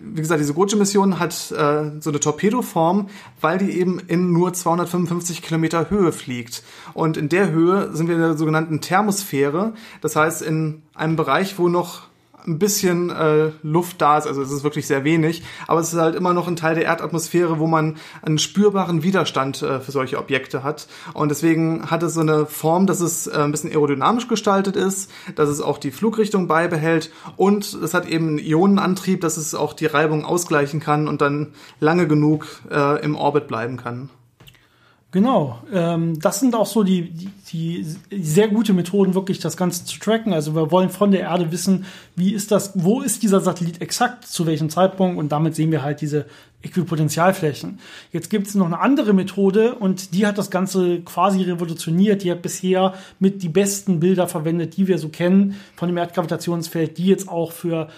wie 0.03 0.21
gesagt, 0.21 0.41
diese 0.41 0.55
Goje-Mission 0.55 1.19
hat 1.19 1.33
äh, 1.53 1.91
so 2.01 2.11
eine 2.11 2.21
Torpedoform, 2.21 3.09
weil 3.41 3.59
die 3.59 3.79
eben 3.79 4.01
in 4.01 4.33
nur 4.33 4.53
255 4.53 5.43
Kilometer 5.43 5.91
Höhe 5.91 6.13
fliegt. 6.13 6.63
Und 6.95 7.17
in 7.17 7.29
der 7.29 7.51
Höhe 7.51 7.95
sind 7.95 8.09
wir 8.09 8.15
in 8.15 8.21
der 8.21 8.37
sogenannten 8.37 8.81
Thermosphäre. 8.81 9.75
Das 10.01 10.17
heißt, 10.17 10.43
in 10.43 10.83
einem 10.95 11.17
Bereich, 11.17 11.59
wo 11.59 11.69
noch 11.69 12.03
ein 12.47 12.59
bisschen 12.59 13.11
äh, 13.11 13.51
Luft 13.63 14.01
da 14.01 14.19
ist, 14.19 14.27
also 14.27 14.43
es 14.43 14.51
ist 14.51 14.65
wirklich 14.65 14.87
sehr 14.87 15.05
wenig, 15.05 15.43
aber 15.67 15.81
es 15.81 15.93
ist 15.93 15.99
halt 15.99 16.15
immer 16.15 16.33
noch 16.33 16.49
ein 16.49 16.57
Teil 16.57 16.75
der 16.75 16.85
Erdatmosphäre, 16.85 17.59
wo 17.59 17.67
man 17.67 17.97
einen 18.23 18.39
spürbaren 18.39 19.03
Widerstand 19.03 19.63
äh, 19.63 19.81
für 19.81 19.93
solche 19.93 20.19
Objekte 20.19 20.63
hat. 20.63 20.87
Und 21.15 21.31
deswegen 21.31 21.91
hat 21.91 22.03
es 22.03 22.15
so 22.15 22.21
eine 22.21 22.47
Form, 22.47 22.87
dass 22.87 23.01
es 23.01 23.27
äh, 23.27 23.37
ein 23.37 23.51
bisschen 23.51 23.71
aerodynamisch 23.71 24.29
gestaltet 24.29 24.77
ist, 24.77 25.11
dass 25.35 25.49
es 25.49 25.61
auch 25.61 25.79
die 25.79 25.91
Flugrichtung 25.91 26.49
beibehält 26.49 27.11
und 27.37 27.75
es 27.75 27.95
hat 27.95 28.07
eben 28.07 28.29
einen 28.29 28.39
Ionenantrieb, 28.39 29.21
dass 29.21 29.37
es 29.37 29.55
auch 29.55 29.73
die 29.73 29.87
Reibung 29.87 30.25
ausgleichen 30.25 30.81
kann 30.81 31.09
und 31.09 31.21
dann 31.21 31.55
lange 31.81 32.07
genug 32.07 32.47
äh, 32.71 33.03
im 33.03 33.17
Orbit 33.17 33.49
bleiben 33.49 33.77
kann. 33.77 34.11
Genau, 35.17 35.63
ähm, 35.73 36.21
das 36.21 36.41
sind 36.41 36.55
auch 36.55 36.67
so 36.67 36.83
die, 36.83 37.11
die, 37.11 37.87
die 38.11 38.23
sehr 38.23 38.49
gute 38.49 38.75
Methoden, 38.75 39.15
wirklich 39.15 39.39
das 39.39 39.57
Ganze 39.57 39.87
zu 39.87 39.99
tracken. 39.99 40.35
Also 40.35 40.55
wir 40.55 40.71
wollen 40.71 40.91
von 40.91 41.11
der 41.11 41.21
Erde 41.21 41.51
wissen, 41.53 41.87
wie 42.17 42.35
ist 42.35 42.53
das, 42.53 42.73
wo 42.75 43.01
ist 43.01 43.23
dieser 43.23 43.41
Satellit 43.41 43.81
exakt, 43.81 44.27
zu 44.27 44.45
welchem 44.45 44.69
Zeitpunkt 44.69 45.19
und 45.19 45.33
damit 45.33 45.55
sehen 45.55 45.71
wir 45.73 45.83
halt 45.83 46.03
diese 46.03 46.27
Äquipotentialflächen. 46.63 47.79
Jetzt 48.13 48.29
gibt 48.29 48.47
es 48.47 48.55
noch 48.57 48.67
eine 48.67 48.79
andere 48.79 49.15
Methode 49.15 49.75
und 49.77 50.13
die 50.13 50.27
hat 50.27 50.37
das 50.37 50.51
Ganze 50.51 51.01
quasi 51.01 51.41
revolutioniert. 51.41 52.23
Die 52.23 52.31
hat 52.31 52.43
bisher 52.43 52.93
mit 53.19 53.43
die 53.43 53.49
besten 53.49 54.01
Bilder 54.01 54.29
verwendet, 54.29 54.77
die 54.77 54.87
wir 54.87 54.99
so 54.99 55.09
kennen 55.09 55.57
von 55.77 55.89
dem 55.89 55.97
Erdgravitationsfeld, 55.97 56.99
die 56.99 57.07
jetzt 57.07 57.27
auch 57.27 57.53
für 57.53 57.89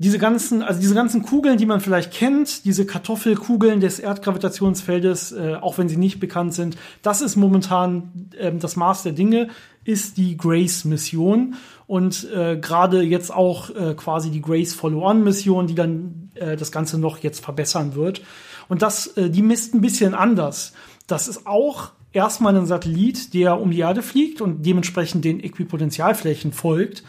diese 0.00 0.18
ganzen, 0.18 0.62
also 0.62 0.80
diese 0.80 0.94
ganzen 0.94 1.22
Kugeln, 1.22 1.58
die 1.58 1.66
man 1.66 1.82
vielleicht 1.82 2.10
kennt, 2.10 2.64
diese 2.64 2.86
Kartoffelkugeln 2.86 3.80
des 3.80 3.98
Erdgravitationsfeldes, 3.98 5.32
äh, 5.32 5.56
auch 5.60 5.76
wenn 5.76 5.90
sie 5.90 5.98
nicht 5.98 6.20
bekannt 6.20 6.54
sind, 6.54 6.78
das 7.02 7.20
ist 7.20 7.36
momentan 7.36 8.30
äh, 8.38 8.50
das 8.50 8.76
Maß 8.76 9.02
der 9.02 9.12
Dinge, 9.12 9.48
ist 9.84 10.16
die 10.16 10.38
Grace-Mission 10.38 11.56
und 11.86 12.26
äh, 12.32 12.56
gerade 12.56 13.02
jetzt 13.02 13.30
auch 13.30 13.68
äh, 13.76 13.92
quasi 13.94 14.30
die 14.30 14.40
Grace 14.40 14.72
Follow-on-Mission, 14.72 15.66
die 15.66 15.74
dann 15.74 16.30
äh, 16.34 16.56
das 16.56 16.72
Ganze 16.72 16.98
noch 16.98 17.18
jetzt 17.18 17.44
verbessern 17.44 17.94
wird. 17.94 18.22
Und 18.70 18.80
das, 18.80 19.06
äh, 19.18 19.28
die 19.28 19.42
misst 19.42 19.74
ein 19.74 19.82
bisschen 19.82 20.14
anders. 20.14 20.72
Das 21.08 21.28
ist 21.28 21.46
auch 21.46 21.90
erstmal 22.12 22.56
ein 22.56 22.64
Satellit, 22.64 23.34
der 23.34 23.60
um 23.60 23.70
die 23.70 23.80
Erde 23.80 24.00
fliegt 24.00 24.40
und 24.40 24.64
dementsprechend 24.64 25.26
den 25.26 25.40
Äquipotentialflächen 25.40 26.52
folgt. 26.54 27.04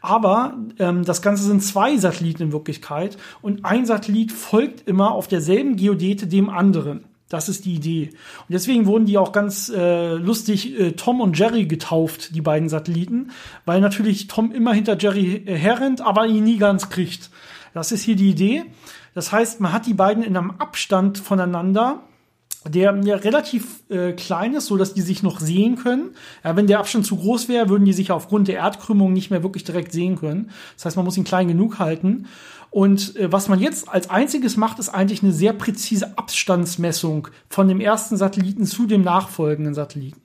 Aber 0.00 0.56
ähm, 0.78 1.04
das 1.04 1.22
Ganze 1.22 1.44
sind 1.44 1.62
zwei 1.62 1.96
Satelliten 1.96 2.44
in 2.44 2.52
Wirklichkeit 2.52 3.18
und 3.42 3.64
ein 3.64 3.86
Satellit 3.86 4.32
folgt 4.32 4.86
immer 4.88 5.12
auf 5.12 5.28
derselben 5.28 5.76
Geodete 5.76 6.26
dem 6.26 6.48
anderen. 6.48 7.04
Das 7.30 7.48
ist 7.48 7.64
die 7.64 7.74
Idee. 7.74 8.10
Und 8.10 8.52
deswegen 8.52 8.86
wurden 8.86 9.06
die 9.06 9.16
auch 9.16 9.30
ganz 9.30 9.68
äh, 9.68 10.14
lustig 10.14 10.78
äh, 10.78 10.92
Tom 10.92 11.20
und 11.20 11.38
Jerry 11.38 11.66
getauft, 11.66 12.34
die 12.34 12.40
beiden 12.40 12.68
Satelliten, 12.68 13.30
weil 13.64 13.80
natürlich 13.80 14.26
Tom 14.26 14.50
immer 14.50 14.72
hinter 14.72 14.98
Jerry 14.98 15.44
äh, 15.46 15.54
herrennt, 15.54 16.00
aber 16.00 16.26
ihn 16.26 16.42
nie 16.42 16.58
ganz 16.58 16.90
kriegt. 16.90 17.30
Das 17.72 17.92
ist 17.92 18.02
hier 18.02 18.16
die 18.16 18.30
Idee. 18.30 18.64
Das 19.14 19.30
heißt, 19.30 19.60
man 19.60 19.72
hat 19.72 19.86
die 19.86 19.94
beiden 19.94 20.24
in 20.24 20.36
einem 20.36 20.50
Abstand 20.52 21.18
voneinander, 21.18 22.02
der 22.68 22.94
ja 23.04 23.16
relativ 23.16 23.82
äh, 23.88 24.12
klein 24.12 24.54
ist, 24.54 24.66
so 24.66 24.76
dass 24.76 24.92
die 24.92 25.00
sich 25.00 25.22
noch 25.22 25.40
sehen 25.40 25.76
können. 25.76 26.10
Ja, 26.44 26.56
wenn 26.56 26.66
der 26.66 26.78
Abstand 26.78 27.06
zu 27.06 27.16
groß 27.16 27.48
wäre, 27.48 27.68
würden 27.68 27.84
die 27.84 27.92
sich 27.92 28.12
aufgrund 28.12 28.48
der 28.48 28.56
Erdkrümmung 28.56 29.12
nicht 29.12 29.30
mehr 29.30 29.42
wirklich 29.42 29.64
direkt 29.64 29.92
sehen 29.92 30.16
können. 30.16 30.50
Das 30.76 30.84
heißt, 30.84 30.96
man 30.96 31.04
muss 31.04 31.16
ihn 31.16 31.24
klein 31.24 31.48
genug 31.48 31.78
halten. 31.78 32.26
Und 32.70 33.16
äh, 33.16 33.32
was 33.32 33.48
man 33.48 33.60
jetzt 33.60 33.88
als 33.88 34.10
einziges 34.10 34.56
macht, 34.56 34.78
ist 34.78 34.90
eigentlich 34.90 35.22
eine 35.22 35.32
sehr 35.32 35.54
präzise 35.54 36.18
Abstandsmessung 36.18 37.28
von 37.48 37.66
dem 37.66 37.80
ersten 37.80 38.16
Satelliten 38.16 38.66
zu 38.66 38.86
dem 38.86 39.02
nachfolgenden 39.02 39.74
Satelliten. 39.74 40.20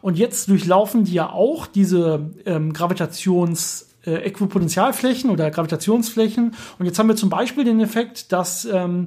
Und 0.00 0.16
jetzt 0.18 0.48
durchlaufen 0.48 1.04
die 1.04 1.14
ja 1.14 1.30
auch 1.30 1.66
diese 1.66 2.30
ähm, 2.46 2.72
Gravitations- 2.72 3.86
äh, 4.06 4.24
Äquipotentialflächen 4.24 5.30
oder 5.30 5.50
Gravitationsflächen. 5.50 6.54
Und 6.78 6.86
jetzt 6.86 6.98
haben 6.98 7.08
wir 7.08 7.16
zum 7.16 7.28
Beispiel 7.28 7.64
den 7.64 7.80
Effekt, 7.80 8.30
dass 8.32 8.64
ähm, 8.64 9.06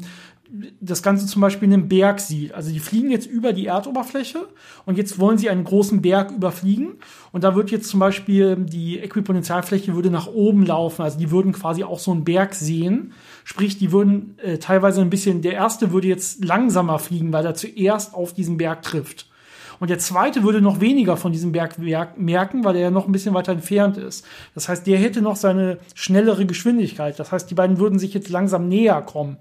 das 0.79 1.03
Ganze 1.03 1.27
zum 1.27 1.41
Beispiel 1.41 1.67
in 1.67 1.73
einem 1.73 1.89
Berg 1.89 2.19
sieht. 2.19 2.53
Also 2.53 2.71
die 2.71 2.79
fliegen 2.79 3.11
jetzt 3.11 3.27
über 3.27 3.53
die 3.53 3.67
Erdoberfläche 3.67 4.47
und 4.85 4.97
jetzt 4.97 5.19
wollen 5.19 5.37
sie 5.37 5.49
einen 5.49 5.63
großen 5.63 6.01
Berg 6.01 6.31
überfliegen. 6.31 6.93
Und 7.31 7.43
da 7.43 7.55
wird 7.55 7.69
jetzt 7.71 7.89
zum 7.89 7.99
Beispiel 7.99 8.55
die 8.55 8.99
Äquiponentialfläche 8.99 9.93
würde 9.93 10.09
nach 10.09 10.27
oben 10.27 10.65
laufen. 10.65 11.03
Also 11.03 11.19
die 11.19 11.31
würden 11.31 11.51
quasi 11.51 11.83
auch 11.83 11.99
so 11.99 12.11
einen 12.11 12.23
Berg 12.23 12.55
sehen. 12.55 13.13
Sprich, 13.43 13.77
die 13.77 13.91
würden 13.91 14.37
äh, 14.39 14.57
teilweise 14.57 15.01
ein 15.01 15.09
bisschen, 15.09 15.41
der 15.41 15.53
erste 15.53 15.91
würde 15.91 16.07
jetzt 16.07 16.43
langsamer 16.43 16.99
fliegen, 16.99 17.31
weil 17.31 17.45
er 17.45 17.53
zuerst 17.53 18.13
auf 18.13 18.33
diesen 18.33 18.57
Berg 18.57 18.81
trifft. 18.81 19.27
Und 19.79 19.89
der 19.89 19.99
zweite 19.99 20.43
würde 20.43 20.61
noch 20.61 20.81
weniger 20.81 21.15
von 21.15 21.31
diesem 21.31 21.51
Berg 21.53 21.77
merken, 21.79 22.63
weil 22.63 22.75
er 22.75 22.81
ja 22.81 22.91
noch 22.91 23.07
ein 23.07 23.11
bisschen 23.11 23.33
weiter 23.33 23.53
entfernt 23.53 23.97
ist. 23.97 24.25
Das 24.53 24.67
heißt, 24.67 24.85
der 24.85 24.97
hätte 24.97 25.21
noch 25.21 25.37
seine 25.37 25.77
schnellere 25.95 26.45
Geschwindigkeit. 26.45 27.17
Das 27.17 27.31
heißt, 27.31 27.49
die 27.49 27.55
beiden 27.55 27.77
würden 27.77 27.97
sich 27.97 28.13
jetzt 28.13 28.29
langsam 28.29 28.67
näher 28.67 29.01
kommen. 29.01 29.37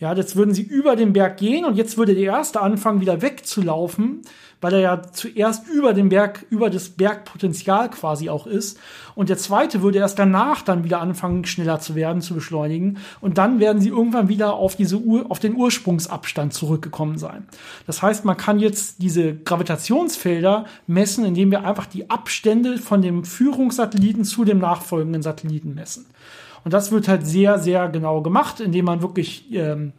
Ja, 0.00 0.12
jetzt 0.14 0.36
würden 0.36 0.54
sie 0.54 0.62
über 0.62 0.96
den 0.96 1.12
Berg 1.12 1.36
gehen 1.36 1.64
und 1.64 1.76
jetzt 1.76 1.96
würde 1.96 2.14
der 2.14 2.24
erste 2.24 2.60
anfangen, 2.60 3.00
wieder 3.00 3.22
wegzulaufen, 3.22 4.22
weil 4.60 4.74
er 4.74 4.80
ja 4.80 5.02
zuerst 5.12 5.68
über 5.68 5.92
den 5.92 6.08
Berg, 6.08 6.46
über 6.50 6.70
das 6.70 6.88
Bergpotenzial 6.88 7.90
quasi 7.90 8.30
auch 8.30 8.46
ist. 8.46 8.78
Und 9.14 9.28
der 9.28 9.36
zweite 9.36 9.82
würde 9.82 9.98
erst 9.98 10.18
danach 10.18 10.62
dann 10.62 10.84
wieder 10.84 11.00
anfangen, 11.00 11.44
schneller 11.44 11.80
zu 11.80 11.94
werden, 11.94 12.22
zu 12.22 12.34
beschleunigen. 12.34 12.98
Und 13.20 13.38
dann 13.38 13.60
werden 13.60 13.80
sie 13.80 13.90
irgendwann 13.90 14.28
wieder 14.28 14.54
auf 14.54 14.74
diese 14.74 14.98
Ur 14.98 15.26
auf 15.30 15.38
den 15.38 15.54
Ursprungsabstand 15.54 16.54
zurückgekommen 16.54 17.18
sein. 17.18 17.46
Das 17.86 18.02
heißt, 18.02 18.24
man 18.24 18.36
kann 18.36 18.58
jetzt 18.58 19.02
diese 19.02 19.34
Gravitationsfelder 19.34 20.64
messen, 20.86 21.24
indem 21.24 21.50
wir 21.50 21.64
einfach 21.64 21.86
die 21.86 22.10
Abstände 22.10 22.78
von 22.78 23.02
dem 23.02 23.24
Führungssatelliten 23.24 24.24
zu 24.24 24.44
dem 24.44 24.58
nachfolgenden 24.58 25.22
Satelliten 25.22 25.74
messen. 25.74 26.06
Und 26.64 26.72
das 26.72 26.90
wird 26.90 27.08
halt 27.08 27.26
sehr, 27.26 27.58
sehr 27.58 27.88
genau 27.88 28.22
gemacht, 28.22 28.60
indem 28.60 28.86
man 28.86 29.02
wirklich 29.02 29.52
ähm, 29.52 29.92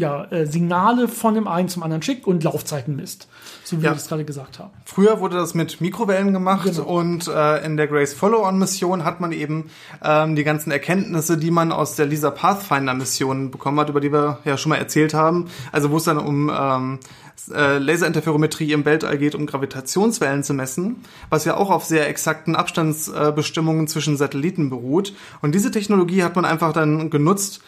ja, 0.00 0.24
äh, 0.30 0.46
Signale 0.46 1.06
von 1.06 1.34
dem 1.34 1.46
einen 1.46 1.68
zum 1.68 1.82
anderen 1.82 2.02
schickt 2.02 2.26
und 2.26 2.42
Laufzeiten 2.42 2.96
misst, 2.96 3.28
so 3.62 3.76
wie 3.78 3.84
ja. 3.84 3.90
wir 3.90 3.94
das 3.94 4.08
gerade 4.08 4.24
gesagt 4.24 4.58
haben. 4.58 4.70
Früher 4.84 5.20
wurde 5.20 5.36
das 5.36 5.54
mit 5.54 5.80
Mikrowellen 5.80 6.32
gemacht 6.32 6.64
genau. 6.64 6.84
und 6.84 7.28
äh, 7.28 7.64
in 7.64 7.76
der 7.76 7.86
Grace 7.86 8.14
Follow-on-Mission 8.14 9.04
hat 9.04 9.20
man 9.20 9.32
eben 9.32 9.70
ähm, 10.02 10.34
die 10.34 10.44
ganzen 10.44 10.70
Erkenntnisse, 10.70 11.36
die 11.36 11.50
man 11.50 11.70
aus 11.70 11.94
der 11.94 12.06
Lisa 12.06 12.30
Pathfinder-Mission 12.30 13.50
bekommen 13.50 13.78
hat, 13.78 13.90
über 13.90 14.00
die 14.00 14.12
wir 14.12 14.38
ja 14.44 14.56
schon 14.56 14.70
mal 14.70 14.76
erzählt 14.76 15.14
haben. 15.14 15.48
Also 15.70 15.90
wo 15.90 15.98
es 15.98 16.04
dann 16.04 16.18
um 16.18 16.50
ähm, 16.52 16.98
äh, 17.52 17.78
Laserinterferometrie 17.78 18.72
im 18.72 18.84
Weltall 18.84 19.18
geht, 19.18 19.34
um 19.34 19.46
Gravitationswellen 19.46 20.42
zu 20.42 20.54
messen, 20.54 21.04
was 21.28 21.44
ja 21.44 21.56
auch 21.56 21.70
auf 21.70 21.84
sehr 21.84 22.08
exakten 22.08 22.56
Abstandsbestimmungen 22.56 23.86
zwischen 23.86 24.16
Satelliten 24.16 24.70
beruht. 24.70 25.14
Und 25.42 25.54
diese 25.54 25.70
Technologie 25.70 26.22
hat 26.22 26.36
man 26.36 26.44
einfach 26.44 26.72
dann 26.72 27.10
genutzt, 27.10 27.60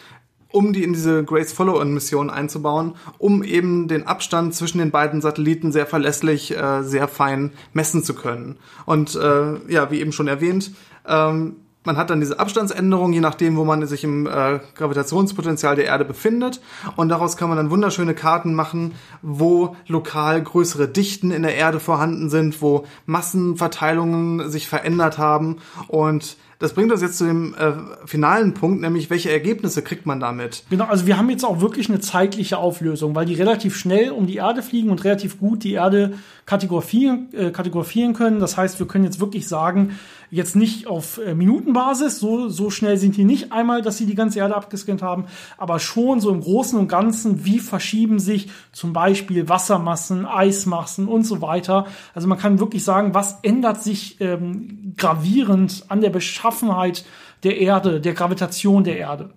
um 0.53 0.71
die 0.71 0.83
in 0.83 0.93
diese 0.93 1.23
Grace 1.23 1.51
Follow-on-Mission 1.51 2.29
einzubauen, 2.29 2.93
um 3.17 3.43
eben 3.43 3.87
den 3.87 4.05
Abstand 4.05 4.53
zwischen 4.53 4.77
den 4.77 4.91
beiden 4.91 5.19
Satelliten 5.19 5.71
sehr 5.71 5.87
verlässlich, 5.87 6.55
äh, 6.55 6.83
sehr 6.83 7.07
fein 7.07 7.51
messen 7.73 8.03
zu 8.03 8.13
können. 8.13 8.57
Und 8.85 9.15
äh, 9.15 9.71
ja, 9.71 9.89
wie 9.89 9.99
eben 9.99 10.11
schon 10.11 10.27
erwähnt, 10.27 10.71
ähm, 11.07 11.55
man 11.85 11.97
hat 11.97 12.11
dann 12.11 12.19
diese 12.19 12.39
Abstandsänderung, 12.39 13.13
je 13.13 13.19
nachdem, 13.19 13.57
wo 13.57 13.65
man 13.65 13.85
sich 13.87 14.03
im 14.03 14.27
äh, 14.27 14.59
Gravitationspotenzial 14.75 15.75
der 15.75 15.85
Erde 15.85 16.05
befindet. 16.05 16.61
Und 16.95 17.09
daraus 17.09 17.35
kann 17.35 17.49
man 17.49 17.57
dann 17.57 17.71
wunderschöne 17.71 18.13
Karten 18.13 18.53
machen, 18.53 18.93
wo 19.21 19.75
lokal 19.87 20.41
größere 20.41 20.87
Dichten 20.87 21.31
in 21.31 21.41
der 21.41 21.55
Erde 21.55 21.79
vorhanden 21.79 22.29
sind, 22.29 22.61
wo 22.61 22.85
Massenverteilungen 23.05 24.49
sich 24.49 24.69
verändert 24.69 25.17
haben. 25.17 25.57
Und 25.87 26.37
das 26.63 26.71
bringt 26.71 26.93
uns 26.93 27.01
jetzt 27.01 27.17
zu 27.17 27.25
dem 27.25 27.53
äh, 27.55 27.73
finalen 28.05 28.53
Punkt, 28.53 28.79
nämlich 28.79 29.09
welche 29.09 29.29
Ergebnisse 29.29 29.81
kriegt 29.81 30.05
man 30.05 30.21
damit? 30.21 30.63
Genau, 30.69 30.85
also 30.85 31.05
wir 31.05 31.17
haben 31.17 31.29
jetzt 31.29 31.43
auch 31.43 31.59
wirklich 31.59 31.89
eine 31.89 31.99
zeitliche 31.99 32.57
Auflösung, 32.57 33.15
weil 33.15 33.25
die 33.25 33.33
relativ 33.33 33.75
schnell 33.75 34.11
um 34.11 34.27
die 34.27 34.37
Erde 34.37 34.63
fliegen 34.63 34.89
und 34.89 35.03
relativ 35.03 35.41
gut 35.41 35.65
die 35.65 35.73
Erde 35.73 36.13
kategorieren, 36.45 37.29
äh, 37.33 37.51
kategorieren 37.51 38.13
können. 38.13 38.39
Das 38.39 38.57
heißt, 38.57 38.79
wir 38.79 38.87
können 38.87 39.05
jetzt 39.05 39.19
wirklich 39.19 39.47
sagen, 39.47 39.97
jetzt 40.29 40.55
nicht 40.55 40.87
auf 40.87 41.19
äh, 41.19 41.35
Minutenbasis, 41.35 42.19
so, 42.19 42.49
so 42.49 42.69
schnell 42.69 42.97
sind 42.97 43.15
die 43.17 43.23
nicht 43.23 43.51
einmal, 43.51 43.81
dass 43.81 43.97
sie 43.97 44.05
die 44.05 44.15
ganze 44.15 44.39
Erde 44.39 44.55
abgescannt 44.55 45.01
haben, 45.01 45.25
aber 45.57 45.79
schon 45.79 46.19
so 46.19 46.31
im 46.31 46.41
Großen 46.41 46.77
und 46.77 46.87
Ganzen, 46.87 47.45
wie 47.45 47.59
verschieben 47.59 48.19
sich 48.19 48.49
zum 48.71 48.93
Beispiel 48.93 49.47
Wassermassen, 49.47 50.25
Eismassen 50.25 51.07
und 51.07 51.23
so 51.23 51.41
weiter. 51.41 51.85
Also 52.13 52.27
man 52.27 52.37
kann 52.37 52.59
wirklich 52.59 52.83
sagen, 52.83 53.13
was 53.13 53.39
ändert 53.43 53.83
sich 53.83 54.19
ähm, 54.19 54.93
gravierend 54.97 55.85
an 55.89 56.01
der 56.01 56.09
Beschaffenheit 56.09 57.05
der 57.43 57.59
Erde, 57.59 58.01
der 58.01 58.13
Gravitation 58.13 58.83
der 58.83 58.97
Erde. 58.97 59.29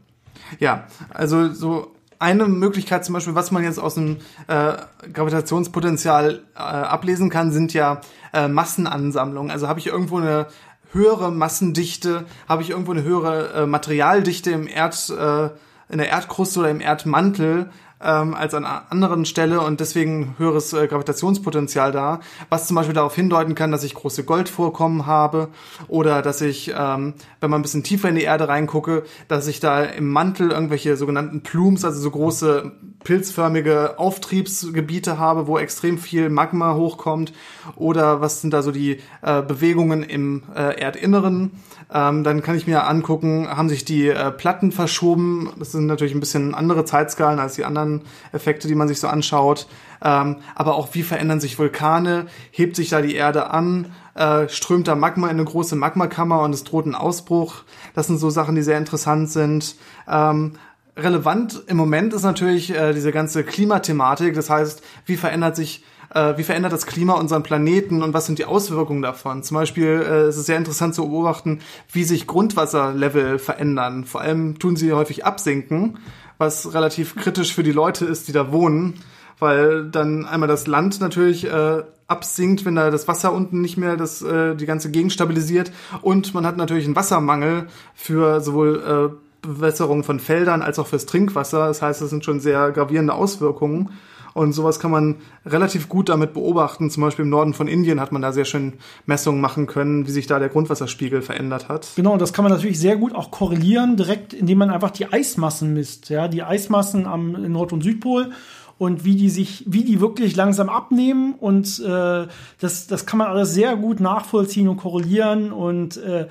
Ja, 0.60 0.86
also 1.10 1.52
so 1.52 1.95
eine 2.18 2.46
Möglichkeit 2.46 3.04
zum 3.04 3.12
Beispiel, 3.14 3.34
was 3.34 3.50
man 3.50 3.62
jetzt 3.62 3.78
aus 3.78 3.94
dem 3.94 4.18
äh, 4.48 4.72
Gravitationspotenzial 5.12 6.42
äh, 6.54 6.58
ablesen 6.58 7.30
kann, 7.30 7.52
sind 7.52 7.72
ja 7.72 8.00
äh, 8.32 8.48
Massenansammlungen. 8.48 9.50
Also 9.50 9.68
habe 9.68 9.80
ich 9.80 9.86
irgendwo 9.86 10.18
eine 10.18 10.46
höhere 10.92 11.30
Massendichte, 11.30 12.24
habe 12.48 12.62
ich 12.62 12.70
irgendwo 12.70 12.92
eine 12.92 13.02
höhere 13.02 13.52
äh, 13.52 13.66
Materialdichte 13.66 14.50
im 14.50 14.66
Erd, 14.66 15.10
äh, 15.10 15.50
in 15.88 15.98
der 15.98 16.08
Erdkruste 16.08 16.60
oder 16.60 16.70
im 16.70 16.80
Erdmantel, 16.80 17.70
ähm, 18.02 18.34
als 18.34 18.54
an 18.54 18.64
anderen 18.64 19.24
Stelle 19.24 19.60
und 19.60 19.80
deswegen 19.80 20.34
höheres 20.38 20.72
äh, 20.72 20.86
Gravitationspotenzial 20.86 21.92
da, 21.92 22.20
was 22.48 22.66
zum 22.66 22.76
Beispiel 22.76 22.94
darauf 22.94 23.14
hindeuten 23.14 23.54
kann, 23.54 23.72
dass 23.72 23.84
ich 23.84 23.94
große 23.94 24.24
Goldvorkommen 24.24 25.06
habe 25.06 25.48
oder 25.88 26.22
dass 26.22 26.40
ich, 26.40 26.74
ähm, 26.76 27.14
wenn 27.40 27.50
man 27.50 27.60
ein 27.60 27.62
bisschen 27.62 27.84
tiefer 27.84 28.08
in 28.08 28.16
die 28.16 28.22
Erde 28.22 28.48
reingucke, 28.48 29.04
dass 29.28 29.46
ich 29.46 29.60
da 29.60 29.82
im 29.82 30.10
Mantel 30.10 30.50
irgendwelche 30.50 30.96
sogenannten 30.96 31.42
Plumes, 31.42 31.84
also 31.84 32.00
so 32.00 32.10
große 32.10 32.72
pilzförmige 33.06 34.00
Auftriebsgebiete 34.00 35.16
habe, 35.16 35.46
wo 35.46 35.58
extrem 35.58 35.96
viel 35.96 36.28
Magma 36.28 36.74
hochkommt 36.74 37.32
oder 37.76 38.20
was 38.20 38.40
sind 38.40 38.52
da 38.52 38.62
so 38.62 38.72
die 38.72 38.98
äh, 39.22 39.42
Bewegungen 39.42 40.02
im 40.02 40.42
äh, 40.56 40.80
Erdinneren. 40.80 41.52
Ähm, 41.94 42.24
dann 42.24 42.42
kann 42.42 42.56
ich 42.56 42.66
mir 42.66 42.88
angucken, 42.88 43.46
haben 43.48 43.68
sich 43.68 43.84
die 43.84 44.08
äh, 44.08 44.32
Platten 44.32 44.72
verschoben. 44.72 45.52
Das 45.56 45.70
sind 45.70 45.86
natürlich 45.86 46.16
ein 46.16 46.20
bisschen 46.20 46.52
andere 46.52 46.84
Zeitskalen 46.84 47.38
als 47.38 47.54
die 47.54 47.64
anderen 47.64 48.02
Effekte, 48.32 48.66
die 48.66 48.74
man 48.74 48.88
sich 48.88 48.98
so 48.98 49.06
anschaut. 49.06 49.68
Ähm, 50.02 50.38
aber 50.56 50.74
auch 50.74 50.88
wie 50.94 51.04
verändern 51.04 51.38
sich 51.38 51.60
Vulkane? 51.60 52.26
Hebt 52.50 52.74
sich 52.74 52.88
da 52.88 53.02
die 53.02 53.14
Erde 53.14 53.50
an? 53.50 53.92
Äh, 54.14 54.48
strömt 54.48 54.88
da 54.88 54.96
Magma 54.96 55.28
in 55.28 55.36
eine 55.36 55.44
große 55.44 55.76
Magmakammer 55.76 56.42
und 56.42 56.52
es 56.52 56.64
droht 56.64 56.86
ein 56.86 56.96
Ausbruch? 56.96 57.62
Das 57.94 58.08
sind 58.08 58.18
so 58.18 58.30
Sachen, 58.30 58.56
die 58.56 58.62
sehr 58.62 58.78
interessant 58.78 59.30
sind. 59.30 59.76
Ähm, 60.08 60.54
relevant 60.96 61.62
im 61.66 61.76
Moment 61.76 62.14
ist 62.14 62.22
natürlich 62.22 62.74
äh, 62.74 62.92
diese 62.92 63.12
ganze 63.12 63.44
Klimathematik. 63.44 64.34
Das 64.34 64.50
heißt, 64.50 64.82
wie 65.04 65.16
verändert 65.16 65.56
sich 65.56 65.84
äh, 66.14 66.36
wie 66.36 66.42
verändert 66.42 66.72
das 66.72 66.86
Klima 66.86 67.14
unseren 67.14 67.42
Planeten 67.42 68.02
und 68.02 68.14
was 68.14 68.26
sind 68.26 68.38
die 68.38 68.44
Auswirkungen 68.44 69.02
davon? 69.02 69.42
Zum 69.42 69.56
Beispiel 69.56 70.04
äh, 70.08 70.28
ist 70.28 70.36
es 70.36 70.46
sehr 70.46 70.56
interessant 70.56 70.94
zu 70.94 71.08
beobachten, 71.08 71.60
wie 71.92 72.04
sich 72.04 72.26
Grundwasserlevel 72.26 73.38
verändern. 73.38 74.04
Vor 74.04 74.20
allem 74.20 74.58
tun 74.58 74.76
sie 74.76 74.92
häufig 74.92 75.24
absinken, 75.24 75.98
was 76.38 76.74
relativ 76.74 77.16
kritisch 77.16 77.54
für 77.54 77.62
die 77.62 77.72
Leute 77.72 78.04
ist, 78.04 78.28
die 78.28 78.32
da 78.32 78.52
wohnen, 78.52 78.94
weil 79.38 79.88
dann 79.90 80.24
einmal 80.24 80.48
das 80.48 80.66
Land 80.66 81.00
natürlich 81.00 81.44
äh, 81.46 81.82
absinkt, 82.06 82.64
wenn 82.64 82.76
da 82.76 82.90
das 82.90 83.08
Wasser 83.08 83.32
unten 83.32 83.60
nicht 83.60 83.76
mehr 83.76 83.96
das 83.96 84.22
äh, 84.22 84.54
die 84.54 84.66
ganze 84.66 84.90
Gegend 84.90 85.12
stabilisiert 85.12 85.72
und 86.02 86.34
man 86.34 86.46
hat 86.46 86.56
natürlich 86.56 86.84
einen 86.84 86.96
Wassermangel 86.96 87.66
für 87.94 88.40
sowohl 88.40 89.10
äh, 89.12 89.25
Bewässerung 89.46 90.04
von 90.04 90.20
Feldern 90.20 90.62
als 90.62 90.78
auch 90.78 90.86
fürs 90.86 91.06
Trinkwasser. 91.06 91.66
Das 91.66 91.82
heißt, 91.82 92.02
das 92.02 92.10
sind 92.10 92.24
schon 92.24 92.40
sehr 92.40 92.70
gravierende 92.72 93.14
Auswirkungen. 93.14 93.90
Und 94.36 94.52
sowas 94.52 94.80
kann 94.80 94.90
man 94.90 95.16
relativ 95.46 95.88
gut 95.88 96.10
damit 96.10 96.34
beobachten. 96.34 96.90
Zum 96.90 97.02
Beispiel 97.02 97.24
im 97.24 97.30
Norden 97.30 97.54
von 97.54 97.68
Indien 97.68 98.02
hat 98.02 98.12
man 98.12 98.20
da 98.20 98.32
sehr 98.32 98.44
schön 98.44 98.74
Messungen 99.06 99.40
machen 99.40 99.66
können, 99.66 100.06
wie 100.06 100.10
sich 100.10 100.26
da 100.26 100.38
der 100.38 100.50
Grundwasserspiegel 100.50 101.22
verändert 101.22 101.70
hat. 101.70 101.88
Genau, 101.96 102.12
und 102.12 102.20
das 102.20 102.34
kann 102.34 102.42
man 102.42 102.52
natürlich 102.52 102.78
sehr 102.78 102.96
gut 102.96 103.14
auch 103.14 103.30
korrelieren, 103.30 103.96
direkt, 103.96 104.34
indem 104.34 104.58
man 104.58 104.68
einfach 104.68 104.90
die 104.90 105.10
Eismassen 105.10 105.72
misst. 105.72 106.10
Ja, 106.10 106.28
die 106.28 106.42
Eismassen 106.42 107.06
am 107.06 107.32
Nord- 107.50 107.72
und 107.72 107.82
Südpol 107.82 108.30
und 108.78 109.04
wie 109.04 109.16
die 109.16 109.30
sich, 109.30 109.64
wie 109.66 109.84
die 109.84 110.00
wirklich 110.00 110.36
langsam 110.36 110.68
abnehmen 110.68 111.34
und 111.34 111.80
äh, 111.80 112.26
das, 112.60 112.86
das 112.86 113.06
kann 113.06 113.18
man 113.18 113.28
alles 113.28 113.54
sehr 113.54 113.76
gut 113.76 114.00
nachvollziehen 114.00 114.68
und 114.68 114.76
korrelieren 114.76 115.50
und 115.50 115.96
äh, 115.96 116.26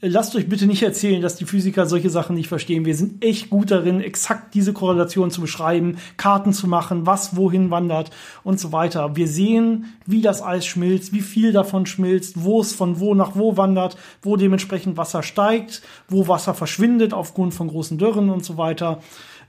lasst 0.00 0.36
euch 0.36 0.48
bitte 0.48 0.66
nicht 0.66 0.82
erzählen, 0.82 1.22
dass 1.22 1.36
die 1.36 1.46
Physiker 1.46 1.86
solche 1.86 2.10
Sachen 2.10 2.36
nicht 2.36 2.48
verstehen. 2.48 2.84
Wir 2.84 2.94
sind 2.94 3.24
echt 3.24 3.50
gut 3.50 3.70
darin, 3.70 4.00
exakt 4.00 4.54
diese 4.54 4.72
Korrelation 4.72 5.30
zu 5.30 5.40
beschreiben, 5.40 5.96
Karten 6.16 6.52
zu 6.52 6.68
machen, 6.68 7.06
was 7.06 7.34
wohin 7.36 7.70
wandert 7.70 8.10
und 8.44 8.60
so 8.60 8.72
weiter. 8.72 9.16
Wir 9.16 9.26
sehen, 9.26 9.86
wie 10.06 10.22
das 10.22 10.42
Eis 10.42 10.66
schmilzt, 10.66 11.12
wie 11.12 11.22
viel 11.22 11.52
davon 11.52 11.86
schmilzt, 11.86 12.44
wo 12.44 12.60
es 12.60 12.72
von 12.72 13.00
wo 13.00 13.14
nach 13.14 13.34
wo 13.34 13.56
wandert, 13.56 13.96
wo 14.22 14.36
dementsprechend 14.36 14.96
Wasser 14.96 15.22
steigt, 15.22 15.82
wo 16.08 16.28
Wasser 16.28 16.54
verschwindet 16.54 17.14
aufgrund 17.14 17.54
von 17.54 17.68
großen 17.68 17.98
Dürren 17.98 18.30
und 18.30 18.44
so 18.44 18.56
weiter. 18.56 19.00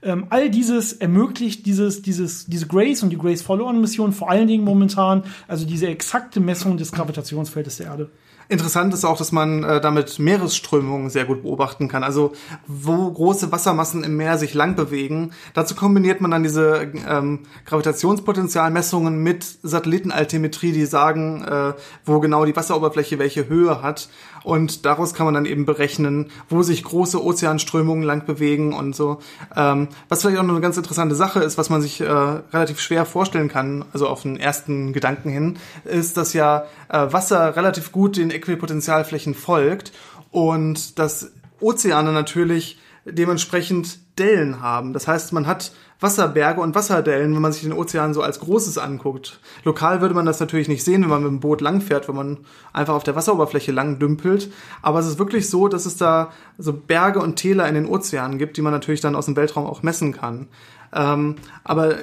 Ähm, 0.02 0.26
all 0.30 0.50
dieses 0.50 0.94
ermöglicht 0.94 1.64
dieses, 1.64 2.02
dieses, 2.02 2.46
diese 2.46 2.66
Grace 2.66 3.02
und 3.02 3.10
die 3.10 3.18
Grace 3.18 3.42
Follow-on-Mission 3.42 4.12
vor 4.12 4.30
allen 4.30 4.48
Dingen 4.48 4.64
momentan, 4.64 5.22
also 5.46 5.64
diese 5.64 5.86
exakte 5.86 6.40
Messung 6.40 6.76
des 6.76 6.90
Gravitationsfeldes 6.90 7.76
der 7.76 7.86
Erde. 7.86 8.10
Interessant 8.48 8.92
ist 8.92 9.04
auch, 9.04 9.16
dass 9.16 9.32
man 9.32 9.64
äh, 9.64 9.80
damit 9.80 10.18
Meeresströmungen 10.18 11.08
sehr 11.08 11.24
gut 11.24 11.42
beobachten 11.42 11.88
kann. 11.88 12.04
Also 12.04 12.32
wo 12.66 13.10
große 13.10 13.50
Wassermassen 13.50 14.04
im 14.04 14.16
Meer 14.16 14.36
sich 14.36 14.52
lang 14.52 14.76
bewegen. 14.76 15.32
Dazu 15.54 15.74
kombiniert 15.74 16.20
man 16.20 16.30
dann 16.30 16.42
diese 16.42 16.92
ähm, 17.08 17.40
Gravitationspotenzialmessungen 17.64 19.22
mit 19.22 19.46
Satellitenaltimetrie, 19.62 20.72
die 20.72 20.84
sagen, 20.84 21.42
äh, 21.44 21.72
wo 22.04 22.20
genau 22.20 22.44
die 22.44 22.54
Wasseroberfläche 22.54 23.18
welche 23.18 23.48
Höhe 23.48 23.80
hat. 23.82 24.08
Und 24.44 24.84
daraus 24.86 25.14
kann 25.14 25.26
man 25.26 25.34
dann 25.34 25.46
eben 25.46 25.66
berechnen, 25.66 26.30
wo 26.48 26.62
sich 26.62 26.82
große 26.82 27.22
Ozeanströmungen 27.22 28.02
lang 28.02 28.26
bewegen 28.26 28.74
und 28.74 28.94
so. 28.94 29.18
Ähm, 29.56 29.88
was 30.08 30.22
vielleicht 30.22 30.38
auch 30.38 30.42
noch 30.42 30.54
eine 30.54 30.60
ganz 30.60 30.76
interessante 30.76 31.14
Sache 31.14 31.40
ist, 31.40 31.58
was 31.58 31.70
man 31.70 31.80
sich 31.80 32.00
äh, 32.00 32.04
relativ 32.04 32.80
schwer 32.80 33.04
vorstellen 33.04 33.48
kann, 33.48 33.84
also 33.92 34.08
auf 34.08 34.22
den 34.22 34.38
ersten 34.38 34.92
Gedanken 34.92 35.30
hin, 35.30 35.58
ist, 35.84 36.16
dass 36.16 36.32
ja 36.32 36.64
äh, 36.88 37.12
Wasser 37.12 37.56
relativ 37.56 37.92
gut 37.92 38.16
den 38.16 38.30
Äquipotentialflächen 38.30 39.34
folgt 39.34 39.92
und 40.30 40.98
dass 40.98 41.32
Ozeane 41.60 42.12
natürlich 42.12 42.78
dementsprechend 43.04 43.98
Dellen 44.18 44.60
haben. 44.60 44.92
Das 44.92 45.08
heißt, 45.08 45.32
man 45.32 45.46
hat 45.46 45.72
Wasserberge 46.00 46.60
und 46.60 46.74
Wasserdellen, 46.74 47.34
wenn 47.34 47.42
man 47.42 47.52
sich 47.52 47.62
den 47.62 47.72
Ozean 47.72 48.12
so 48.12 48.22
als 48.22 48.40
Großes 48.40 48.76
anguckt. 48.78 49.40
Lokal 49.64 50.00
würde 50.00 50.14
man 50.14 50.26
das 50.26 50.40
natürlich 50.40 50.68
nicht 50.68 50.84
sehen, 50.84 51.02
wenn 51.02 51.08
man 51.10 51.22
mit 51.22 51.30
dem 51.30 51.40
Boot 51.40 51.60
langfährt, 51.60 52.08
wenn 52.08 52.16
man 52.16 52.38
einfach 52.72 52.94
auf 52.94 53.04
der 53.04 53.14
Wasseroberfläche 53.14 53.72
lang 53.72 53.98
dümpelt. 53.98 54.52
Aber 54.82 54.98
es 54.98 55.06
ist 55.06 55.18
wirklich 55.18 55.48
so, 55.48 55.68
dass 55.68 55.86
es 55.86 55.96
da 55.96 56.32
so 56.58 56.72
Berge 56.72 57.20
und 57.20 57.36
Täler 57.36 57.68
in 57.68 57.74
den 57.74 57.86
Ozeanen 57.86 58.38
gibt, 58.38 58.56
die 58.56 58.62
man 58.62 58.72
natürlich 58.72 59.00
dann 59.00 59.16
aus 59.16 59.26
dem 59.26 59.36
Weltraum 59.36 59.66
auch 59.66 59.82
messen 59.82 60.12
kann. 60.12 60.48
Ähm, 60.92 61.36
aber 61.64 61.96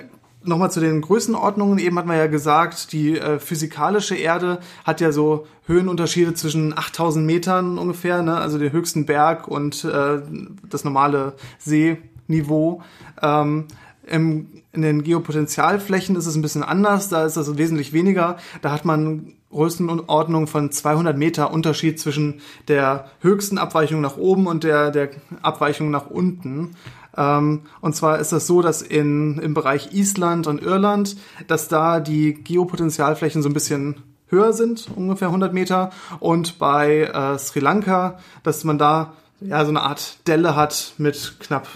Nochmal 0.49 0.71
zu 0.71 0.79
den 0.79 1.01
Größenordnungen. 1.01 1.77
Eben 1.77 1.97
hat 1.99 2.07
man 2.07 2.17
ja 2.17 2.25
gesagt, 2.25 2.91
die 2.91 3.17
äh, 3.17 3.39
physikalische 3.39 4.15
Erde 4.15 4.59
hat 4.83 4.99
ja 4.99 5.11
so 5.11 5.45
Höhenunterschiede 5.67 6.33
zwischen 6.33 6.75
8000 6.75 7.23
Metern 7.23 7.77
ungefähr, 7.77 8.23
ne? 8.23 8.35
also 8.35 8.57
den 8.57 8.71
höchsten 8.71 9.05
Berg 9.05 9.47
und 9.47 9.83
äh, 9.85 10.21
das 10.67 10.83
normale 10.83 11.33
Seeniveau. 11.59 12.81
Ähm, 13.21 13.65
im, 14.07 14.47
in 14.71 14.81
den 14.81 15.03
Geopotentialflächen 15.03 16.15
ist 16.15 16.25
es 16.25 16.35
ein 16.35 16.41
bisschen 16.41 16.63
anders, 16.63 17.09
da 17.09 17.25
ist 17.25 17.37
es 17.37 17.57
wesentlich 17.57 17.93
weniger. 17.93 18.37
Da 18.63 18.71
hat 18.71 18.85
man 18.85 19.33
Größenordnung 19.51 20.47
von 20.47 20.71
200 20.71 21.17
Meter 21.17 21.51
Unterschied 21.51 21.99
zwischen 21.99 22.41
der 22.67 23.05
höchsten 23.21 23.57
Abweichung 23.59 24.01
nach 24.01 24.17
oben 24.17 24.47
und 24.47 24.63
der, 24.63 24.89
der 24.91 25.09
Abweichung 25.43 25.91
nach 25.91 26.09
unten. 26.09 26.75
Ähm, 27.17 27.61
und 27.81 27.95
zwar 27.95 28.19
ist 28.19 28.31
das 28.31 28.47
so, 28.47 28.61
dass 28.61 28.81
in, 28.81 29.39
im 29.39 29.53
Bereich 29.53 29.93
Island 29.93 30.47
und 30.47 30.61
Irland, 30.61 31.17
dass 31.47 31.67
da 31.67 31.99
die 31.99 32.33
Geopotentialflächen 32.33 33.41
so 33.41 33.49
ein 33.49 33.53
bisschen 33.53 34.03
höher 34.27 34.53
sind, 34.53 34.87
ungefähr 34.95 35.27
100 35.29 35.53
Meter. 35.53 35.91
Und 36.19 36.59
bei 36.59 37.01
äh, 37.01 37.37
Sri 37.37 37.59
Lanka, 37.59 38.19
dass 38.43 38.63
man 38.63 38.77
da 38.77 39.13
ja 39.41 39.63
so 39.63 39.69
eine 39.69 39.81
Art 39.81 40.27
Delle 40.27 40.55
hat 40.55 40.93
mit 40.97 41.37
knapp 41.39 41.67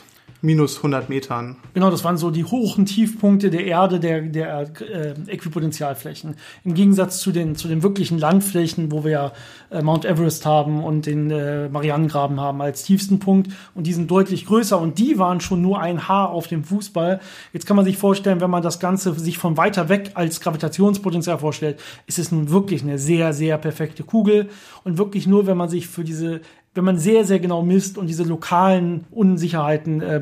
minus 0.44 0.78
100 0.78 1.08
Metern. 1.08 1.56
Genau, 1.74 1.90
das 1.90 2.04
waren 2.04 2.18
so 2.18 2.30
die 2.30 2.44
hohen 2.44 2.86
Tiefpunkte 2.86 3.50
der 3.50 3.66
Erde, 3.66 4.02
der, 4.02 4.22
der 4.22 4.70
äh, 4.82 5.14
Äquipotentialflächen. 5.28 6.36
Im 6.66 6.74
Gegensatz 6.74 7.20
zu 7.20 7.32
den, 7.32 7.56
zu 7.56 7.70
den 7.70 7.82
wirklichen 7.82 8.20
Landflächen, 8.20 8.92
wo 8.92 9.06
wir 9.06 9.32
äh, 9.72 9.82
Mount 9.82 10.04
Everest 10.04 10.46
haben 10.46 10.84
und 10.84 11.06
den 11.06 11.32
äh, 11.32 11.70
Marianengraben 11.70 12.42
haben 12.42 12.62
als 12.62 12.84
tiefsten 12.84 13.20
Punkt. 13.20 13.52
Und 13.74 13.88
die 13.88 13.94
sind 13.94 14.12
deutlich 14.12 14.46
größer 14.46 14.78
und 14.78 15.00
die 15.00 15.18
waren 15.18 15.40
schon 15.40 15.62
nur 15.62 15.80
ein 15.80 16.10
Haar 16.10 16.32
auf 16.32 16.48
dem 16.48 16.66
Fußball. 16.66 17.22
Jetzt 17.54 17.66
kann 17.66 17.78
man 17.78 17.86
sich 17.86 17.98
vorstellen, 17.98 18.42
wenn 18.42 18.50
man 18.50 18.62
das 18.62 18.82
Ganze 18.82 19.18
sich 19.18 19.38
von 19.38 19.56
weiter 19.56 19.88
weg 19.88 20.12
als 20.16 20.42
Gravitationspotenzial 20.42 21.38
vorstellt, 21.38 21.80
ist 22.06 22.20
es 22.20 22.34
nun 22.34 22.50
wirklich 22.50 22.84
eine 22.84 23.00
sehr, 23.00 23.32
sehr 23.32 23.58
perfekte 23.58 24.04
Kugel. 24.04 24.50
Und 24.84 24.98
wirklich 24.98 25.26
nur, 25.26 25.48
wenn 25.48 25.56
man 25.56 25.70
sich 25.70 25.88
für 25.88 26.04
diese 26.04 26.42
wenn 26.76 26.84
man 26.84 26.98
sehr, 26.98 27.24
sehr 27.24 27.40
genau 27.40 27.62
misst 27.62 27.98
und 27.98 28.08
diese 28.08 28.24
lokalen 28.24 29.06
Unsicherheiten 29.12 30.02
äh, 30.02 30.22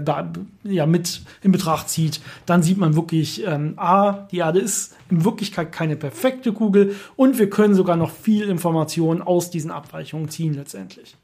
ja, 0.63 0.85
mit 0.85 1.21
in 1.41 1.51
Betracht 1.51 1.89
zieht, 1.89 2.19
dann 2.45 2.61
sieht 2.61 2.77
man 2.77 2.95
wirklich, 2.95 3.45
ähm, 3.45 3.73
A, 3.77 4.27
die 4.31 4.39
Erde 4.39 4.59
ist 4.59 4.95
in 5.09 5.23
Wirklichkeit 5.23 5.71
keine 5.71 5.95
perfekte 5.95 6.51
Kugel 6.51 6.95
und 7.15 7.39
wir 7.39 7.49
können 7.49 7.73
sogar 7.73 7.95
noch 7.95 8.11
viel 8.11 8.49
Information 8.49 9.21
aus 9.21 9.49
diesen 9.49 9.71
Abweichungen 9.71 10.29
ziehen 10.29 10.53
letztendlich. 10.53 11.15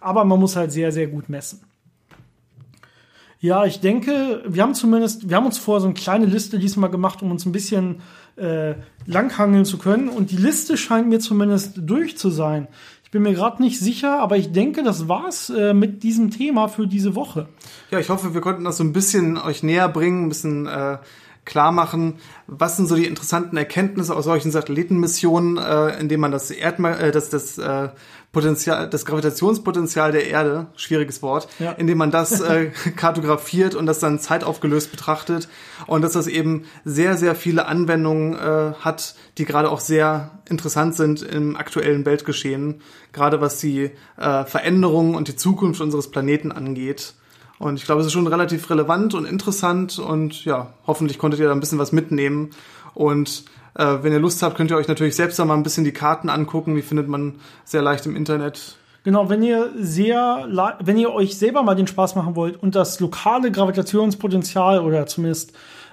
Aber 0.00 0.24
man 0.24 0.40
muss 0.40 0.56
halt 0.56 0.72
sehr, 0.72 0.90
sehr 0.90 1.06
gut 1.06 1.28
messen. 1.28 1.60
Ja, 3.40 3.64
ich 3.64 3.80
denke, 3.80 4.42
wir 4.46 4.62
haben 4.62 4.74
zumindest, 4.74 5.28
wir 5.28 5.36
haben 5.36 5.46
uns 5.46 5.58
vor 5.58 5.80
so 5.80 5.86
eine 5.86 5.94
kleine 5.94 6.26
Liste 6.26 6.58
diesmal 6.60 6.90
gemacht, 6.90 7.22
um 7.22 7.30
uns 7.30 7.44
ein 7.44 7.52
bisschen 7.52 7.96
äh, 8.36 8.74
langhangeln 9.04 9.64
zu 9.64 9.78
können. 9.78 10.08
Und 10.08 10.30
die 10.30 10.36
Liste 10.36 10.76
scheint 10.76 11.08
mir 11.08 11.18
zumindest 11.18 11.72
durch 11.76 12.16
zu 12.16 12.30
sein 12.30 12.68
bin 13.12 13.22
mir 13.22 13.34
gerade 13.34 13.62
nicht 13.62 13.78
sicher, 13.78 14.20
aber 14.20 14.38
ich 14.38 14.52
denke, 14.52 14.82
das 14.82 15.06
war's 15.06 15.50
äh, 15.50 15.74
mit 15.74 16.02
diesem 16.02 16.30
Thema 16.30 16.68
für 16.68 16.88
diese 16.88 17.14
Woche. 17.14 17.46
Ja, 17.90 18.00
ich 18.00 18.08
hoffe, 18.08 18.32
wir 18.32 18.40
konnten 18.40 18.64
das 18.64 18.78
so 18.78 18.84
ein 18.84 18.94
bisschen 18.94 19.36
euch 19.36 19.62
näher 19.62 19.90
bringen, 19.90 20.24
ein 20.24 20.28
bisschen 20.30 20.66
äh, 20.66 20.96
klar 21.44 21.72
machen, 21.72 22.18
was 22.46 22.76
sind 22.76 22.86
so 22.86 22.94
die 22.94 23.06
interessanten 23.06 23.56
Erkenntnisse 23.56 24.14
aus 24.14 24.24
solchen 24.24 24.50
Satellitenmissionen, 24.50 25.58
äh, 25.58 25.98
indem 25.98 26.20
man 26.20 26.30
das 26.30 26.50
Erdma 26.50 26.92
äh, 26.92 27.10
das, 27.10 27.30
das 27.30 27.58
äh, 27.58 27.88
Potenzial, 28.30 28.88
das 28.88 29.04
Gravitationspotenzial 29.04 30.10
der 30.12 30.26
Erde, 30.26 30.68
schwieriges 30.76 31.20
Wort, 31.20 31.48
ja. 31.58 31.72
indem 31.72 31.98
man 31.98 32.10
das 32.10 32.40
äh, 32.40 32.70
kartografiert 32.96 33.74
und 33.74 33.86
das 33.86 33.98
dann 33.98 34.20
zeitaufgelöst 34.20 34.90
betrachtet 34.90 35.48
und 35.86 36.02
dass 36.02 36.12
das 36.12 36.28
eben 36.28 36.64
sehr, 36.84 37.16
sehr 37.16 37.34
viele 37.34 37.66
Anwendungen 37.66 38.34
äh, 38.34 38.74
hat, 38.80 39.16
die 39.36 39.44
gerade 39.44 39.68
auch 39.70 39.80
sehr 39.80 40.30
interessant 40.48 40.94
sind 40.94 41.22
im 41.22 41.56
aktuellen 41.56 42.06
Weltgeschehen, 42.06 42.80
gerade 43.12 43.40
was 43.40 43.58
die 43.58 43.90
äh, 44.16 44.44
Veränderungen 44.44 45.14
und 45.14 45.28
die 45.28 45.36
Zukunft 45.36 45.80
unseres 45.80 46.10
Planeten 46.10 46.52
angeht. 46.52 47.14
Und 47.62 47.76
ich 47.76 47.84
glaube, 47.84 48.00
es 48.00 48.08
ist 48.08 48.12
schon 48.12 48.26
relativ 48.26 48.68
relevant 48.70 49.14
und 49.14 49.24
interessant 49.24 50.00
und 50.00 50.44
ja, 50.44 50.72
hoffentlich 50.84 51.16
konntet 51.16 51.38
ihr 51.38 51.46
da 51.46 51.52
ein 51.52 51.60
bisschen 51.60 51.78
was 51.78 51.92
mitnehmen 51.92 52.50
und 52.92 53.44
äh, 53.74 53.98
wenn 54.02 54.12
ihr 54.12 54.18
Lust 54.18 54.42
habt, 54.42 54.56
könnt 54.56 54.72
ihr 54.72 54.76
euch 54.76 54.88
natürlich 54.88 55.14
selbst 55.14 55.38
da 55.38 55.44
mal 55.44 55.54
ein 55.54 55.62
bisschen 55.62 55.84
die 55.84 55.92
Karten 55.92 56.28
angucken. 56.28 56.74
Die 56.74 56.82
findet 56.82 57.06
man 57.06 57.36
sehr 57.64 57.80
leicht 57.80 58.04
im 58.04 58.16
Internet. 58.16 58.76
Genau, 59.04 59.30
wenn 59.30 59.44
ihr 59.44 59.70
sehr, 59.76 60.48
wenn 60.80 60.98
ihr 60.98 61.12
euch 61.12 61.38
selber 61.38 61.62
mal 61.62 61.76
den 61.76 61.86
Spaß 61.86 62.16
machen 62.16 62.34
wollt 62.34 62.60
und 62.60 62.74
das 62.74 62.98
lokale 62.98 63.52
Gravitationspotenzial 63.52 64.80
oder 64.80 65.06
zumindest 65.06 65.52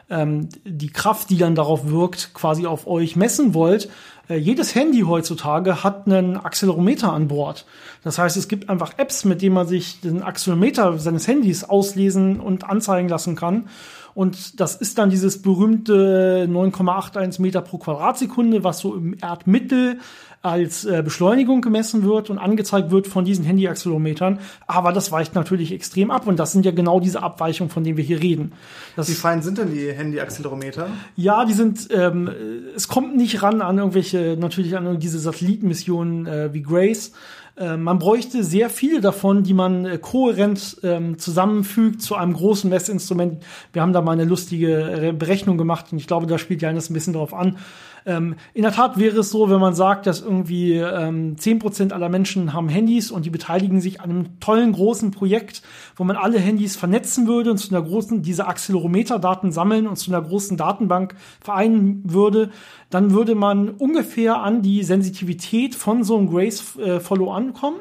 ähm, 0.09 0.49
die 0.65 0.91
Kraft, 0.91 1.29
die 1.29 1.37
dann 1.37 1.55
darauf 1.55 1.89
wirkt, 1.89 2.33
quasi 2.33 2.65
auf 2.65 2.87
euch 2.87 3.15
messen 3.15 3.53
wollt, 3.53 3.89
äh, 4.29 4.37
jedes 4.37 4.75
Handy 4.75 5.01
heutzutage 5.01 5.83
hat 5.83 6.05
einen 6.05 6.37
Accelerometer 6.37 7.11
an 7.11 7.27
Bord. 7.27 7.65
Das 8.03 8.17
heißt, 8.17 8.37
es 8.37 8.47
gibt 8.47 8.69
einfach 8.69 8.93
Apps, 8.97 9.25
mit 9.25 9.41
denen 9.41 9.55
man 9.55 9.67
sich 9.67 10.01
den 10.01 10.23
Accelerometer 10.23 10.97
seines 10.99 11.27
Handys 11.27 11.63
auslesen 11.63 12.39
und 12.39 12.63
anzeigen 12.63 13.09
lassen 13.09 13.35
kann. 13.35 13.67
Und 14.15 14.59
das 14.59 14.75
ist 14.75 14.97
dann 14.97 15.09
dieses 15.09 15.41
berühmte 15.41 16.47
9,81 16.49 17.41
Meter 17.41 17.61
pro 17.61 17.77
Quadratsekunde, 17.77 18.63
was 18.63 18.79
so 18.79 18.95
im 18.95 19.15
Erdmittel 19.21 19.99
als 20.41 20.85
äh, 20.85 21.01
Beschleunigung 21.03 21.61
gemessen 21.61 22.03
wird 22.03 22.29
und 22.29 22.37
angezeigt 22.37 22.91
wird 22.91 23.07
von 23.07 23.25
diesen 23.25 23.43
Handy-Accelerometern. 23.43 24.39
Aber 24.67 24.93
das 24.93 25.11
weicht 25.11 25.35
natürlich 25.35 25.73
extrem 25.73 26.11
ab 26.11 26.27
und 26.27 26.39
das 26.39 26.53
sind 26.53 26.65
ja 26.65 26.71
genau 26.71 27.01
diese 27.01 27.21
Abweichungen, 27.21 27.69
von 27.69 27.83
denen 27.83 27.97
wir 27.97 28.05
hier 28.05 28.21
reden. 28.21 28.53
Das 28.95 29.09
Wie 29.09 29.13
fein 29.13 29.41
sind 29.41 29.57
denn 29.57 29.73
die 29.73 29.91
Handy-Accelerometer? 29.91 30.87
Ja, 31.17 31.43
die 31.43 31.53
sind, 31.53 31.89
ähm, 31.91 32.29
es 32.73 32.87
kommt 32.87 33.17
nicht 33.17 33.43
ran 33.43 33.61
an 33.61 33.77
irgendwelche, 33.77 34.37
natürlich 34.39 34.77
an 34.77 34.99
diese 34.99 35.19
Satellitenmissionen 35.19 36.25
äh, 36.25 36.53
wie 36.53 36.61
Grace. 36.61 37.11
Äh, 37.57 37.75
man 37.75 37.99
bräuchte 37.99 38.43
sehr 38.45 38.69
viele 38.69 39.01
davon, 39.01 39.43
die 39.43 39.53
man 39.53 39.85
äh, 39.85 39.97
kohärent 39.97 40.77
ähm, 40.83 41.17
zusammenfügt 41.19 42.01
zu 42.01 42.15
einem 42.15 42.33
großen 42.33 42.69
Messinstrument. 42.69 43.43
Wir 43.73 43.81
haben 43.81 43.91
da 43.91 44.01
mal 44.01 44.13
eine 44.13 44.23
lustige 44.23 45.13
Berechnung 45.17 45.57
gemacht 45.57 45.87
und 45.91 45.97
ich 45.97 46.07
glaube, 46.07 46.27
da 46.27 46.37
spielt 46.37 46.61
Janis 46.61 46.89
ein 46.89 46.93
bisschen 46.93 47.13
drauf 47.13 47.33
an. 47.33 47.57
Ähm, 48.05 48.35
in 48.53 48.63
der 48.63 48.71
Tat 48.71 48.97
wäre 48.97 49.19
es 49.19 49.29
so, 49.29 49.49
wenn 49.49 49.59
man 49.59 49.75
sagt, 49.75 50.07
dass 50.07 50.21
irgendwie 50.21 50.73
ähm, 50.73 51.35
10% 51.35 51.91
aller 51.91 52.09
Menschen 52.09 52.53
haben 52.53 52.69
Handys 52.69 53.11
und 53.11 53.25
die 53.25 53.29
beteiligen 53.29 53.81
sich 53.81 54.01
an 54.01 54.09
einem 54.09 54.39
tollen 54.39 54.71
großen 54.71 55.11
Projekt, 55.11 55.61
wo 55.95 56.03
man 56.03 56.15
alle 56.15 56.39
Handys 56.39 56.75
vernetzen 56.75 57.27
würde 57.27 57.51
und 57.51 57.57
zu 57.57 57.75
einer 57.75 57.85
großen, 57.85 58.21
diese 58.21 58.47
Accelerometer-Daten 58.47 59.51
sammeln 59.51 59.87
und 59.87 59.97
zu 59.97 60.11
einer 60.11 60.21
großen 60.21 60.57
Datenbank 60.57 61.15
vereinen 61.41 62.01
würde, 62.05 62.49
dann 62.89 63.11
würde 63.11 63.35
man 63.35 63.69
ungefähr 63.69 64.41
an 64.41 64.61
die 64.61 64.83
Sensitivität 64.83 65.75
von 65.75 66.03
so 66.03 66.17
einem 66.17 66.29
Grace-Follow 66.29 67.27
äh, 67.27 67.35
ankommen 67.35 67.79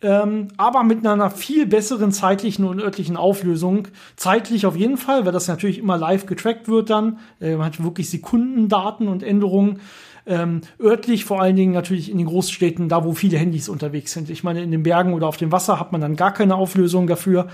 ähm, 0.00 0.48
aber 0.56 0.84
mit 0.84 1.04
einer 1.04 1.30
viel 1.30 1.66
besseren 1.66 2.12
zeitlichen 2.12 2.64
und 2.64 2.80
örtlichen 2.80 3.16
Auflösung. 3.16 3.88
Zeitlich 4.16 4.64
auf 4.64 4.76
jeden 4.76 4.96
Fall, 4.96 5.24
weil 5.24 5.32
das 5.32 5.48
natürlich 5.48 5.78
immer 5.78 5.98
live 5.98 6.26
getrackt 6.26 6.68
wird 6.68 6.90
dann. 6.90 7.18
Äh, 7.40 7.56
man 7.56 7.66
hat 7.66 7.82
wirklich 7.82 8.08
Sekundendaten 8.08 9.08
und 9.08 9.22
Änderungen. 9.22 9.80
Ähm, 10.24 10.60
örtlich 10.78 11.24
vor 11.24 11.40
allen 11.40 11.56
Dingen 11.56 11.72
natürlich 11.72 12.10
in 12.10 12.18
den 12.18 12.26
Großstädten, 12.26 12.88
da 12.88 13.04
wo 13.04 13.12
viele 13.12 13.38
Handys 13.38 13.68
unterwegs 13.68 14.12
sind. 14.12 14.30
Ich 14.30 14.44
meine, 14.44 14.62
in 14.62 14.70
den 14.70 14.82
Bergen 14.82 15.14
oder 15.14 15.26
auf 15.26 15.38
dem 15.38 15.50
Wasser 15.50 15.80
hat 15.80 15.90
man 15.90 16.00
dann 16.00 16.16
gar 16.16 16.32
keine 16.32 16.54
Auflösung 16.54 17.06
dafür. 17.06 17.48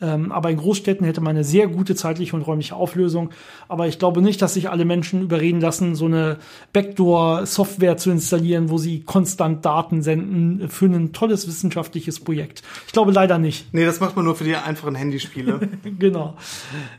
Ähm, 0.00 0.32
aber 0.32 0.50
in 0.50 0.56
Großstädten 0.56 1.04
hätte 1.04 1.20
man 1.20 1.36
eine 1.36 1.44
sehr 1.44 1.68
gute 1.68 1.94
zeitliche 1.94 2.34
und 2.34 2.42
räumliche 2.42 2.74
Auflösung. 2.74 3.30
Aber 3.68 3.86
ich 3.86 3.98
glaube 3.98 4.22
nicht, 4.22 4.40
dass 4.40 4.54
sich 4.54 4.70
alle 4.70 4.84
Menschen 4.84 5.22
überreden 5.22 5.60
lassen, 5.60 5.94
so 5.94 6.06
eine 6.06 6.38
Backdoor-Software 6.72 7.96
zu 7.96 8.10
installieren, 8.10 8.70
wo 8.70 8.78
sie 8.78 9.00
konstant 9.00 9.64
Daten 9.64 10.02
senden 10.02 10.68
für 10.68 10.86
ein 10.86 11.12
tolles 11.12 11.46
wissenschaftliches 11.46 12.20
Projekt. 12.20 12.62
Ich 12.86 12.92
glaube 12.92 13.12
leider 13.12 13.38
nicht. 13.38 13.72
Nee, 13.72 13.84
das 13.84 14.00
macht 14.00 14.16
man 14.16 14.24
nur 14.24 14.36
für 14.36 14.44
die 14.44 14.56
einfachen 14.56 14.94
Handyspiele. 14.94 15.60
genau. 15.98 16.36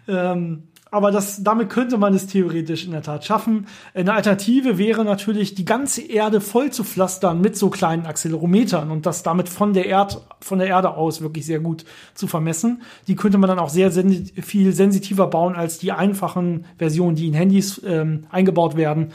Ähm, 0.08 0.64
aber 0.92 1.12
das, 1.12 1.42
damit 1.42 1.70
könnte 1.70 1.98
man 1.98 2.14
es 2.14 2.28
theoretisch 2.28 2.86
in 2.86 2.92
der 2.92 3.02
Tat 3.02 3.24
schaffen. 3.24 3.66
Eine 3.94 4.14
Alternative 4.14 4.78
wäre 4.78 5.06
natürlich, 5.06 5.56
die 5.56 5.64
ganze 5.64 6.02
Erde 6.02 6.42
voll 6.42 6.72
zu 6.72 6.84
pflastern 6.84 7.40
mit 7.40 7.56
so 7.56 7.70
kleinen 7.70 8.06
Accelerometern 8.06 8.92
und 8.92 9.06
das 9.06 9.24
damit 9.24 9.48
von 9.48 9.74
der, 9.74 9.86
Erd, 9.86 10.22
von 10.42 10.60
der 10.60 10.68
Erde 10.68 10.92
aus 10.96 11.22
wirklich 11.22 11.46
sehr 11.46 11.60
gut 11.60 11.86
zu 12.14 12.28
vermessen. 12.28 12.82
Die 13.08 13.16
könnte 13.16 13.38
man 13.38 13.48
dann 13.48 13.60
auch 13.60 13.70
sehr 13.70 13.90
sen 13.90 14.26
viel 14.42 14.74
sensitiver 14.74 15.28
bauen 15.28 15.56
als 15.56 15.80
die 15.80 15.94
einfachen 15.94 16.66
Versionen, 16.78 17.16
die 17.16 17.30
in 17.30 17.34
Handys 17.34 17.82
ähm, 17.86 18.26
eingebaut 18.30 18.76
werden. 18.76 19.14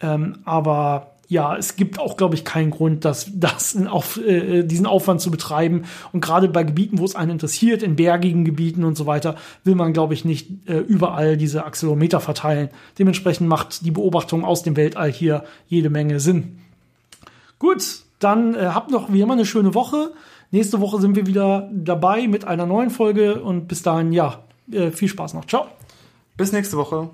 Ähm, 0.00 0.38
aber 0.44 1.15
ja, 1.28 1.56
es 1.56 1.76
gibt 1.76 1.98
auch, 1.98 2.16
glaube 2.16 2.34
ich, 2.34 2.44
keinen 2.44 2.70
Grund, 2.70 3.04
das, 3.04 3.30
das 3.34 3.76
auf, 3.86 4.18
äh, 4.18 4.62
diesen 4.62 4.86
Aufwand 4.86 5.20
zu 5.20 5.30
betreiben. 5.30 5.84
Und 6.12 6.20
gerade 6.20 6.48
bei 6.48 6.62
Gebieten, 6.62 6.98
wo 6.98 7.04
es 7.04 7.16
einen 7.16 7.32
interessiert, 7.32 7.82
in 7.82 7.96
bergigen 7.96 8.44
Gebieten 8.44 8.84
und 8.84 8.96
so 8.96 9.06
weiter, 9.06 9.36
will 9.64 9.74
man, 9.74 9.92
glaube 9.92 10.14
ich, 10.14 10.24
nicht 10.24 10.68
äh, 10.68 10.78
überall 10.78 11.36
diese 11.36 11.64
Accelerometer 11.64 12.20
verteilen. 12.20 12.70
Dementsprechend 12.98 13.48
macht 13.48 13.84
die 13.84 13.90
Beobachtung 13.90 14.44
aus 14.44 14.62
dem 14.62 14.76
Weltall 14.76 15.10
hier 15.10 15.44
jede 15.66 15.90
Menge 15.90 16.20
Sinn. 16.20 16.58
Gut, 17.58 18.00
dann 18.20 18.54
äh, 18.54 18.66
habt 18.66 18.90
noch 18.90 19.12
wie 19.12 19.20
immer 19.20 19.34
eine 19.34 19.46
schöne 19.46 19.74
Woche. 19.74 20.12
Nächste 20.52 20.80
Woche 20.80 21.00
sind 21.00 21.16
wir 21.16 21.26
wieder 21.26 21.68
dabei 21.72 22.28
mit 22.28 22.44
einer 22.44 22.66
neuen 22.66 22.90
Folge 22.90 23.42
und 23.42 23.66
bis 23.66 23.82
dahin, 23.82 24.12
ja, 24.12 24.44
äh, 24.70 24.90
viel 24.90 25.08
Spaß 25.08 25.34
noch. 25.34 25.46
Ciao. 25.46 25.66
Bis 26.36 26.52
nächste 26.52 26.76
Woche. 26.76 27.10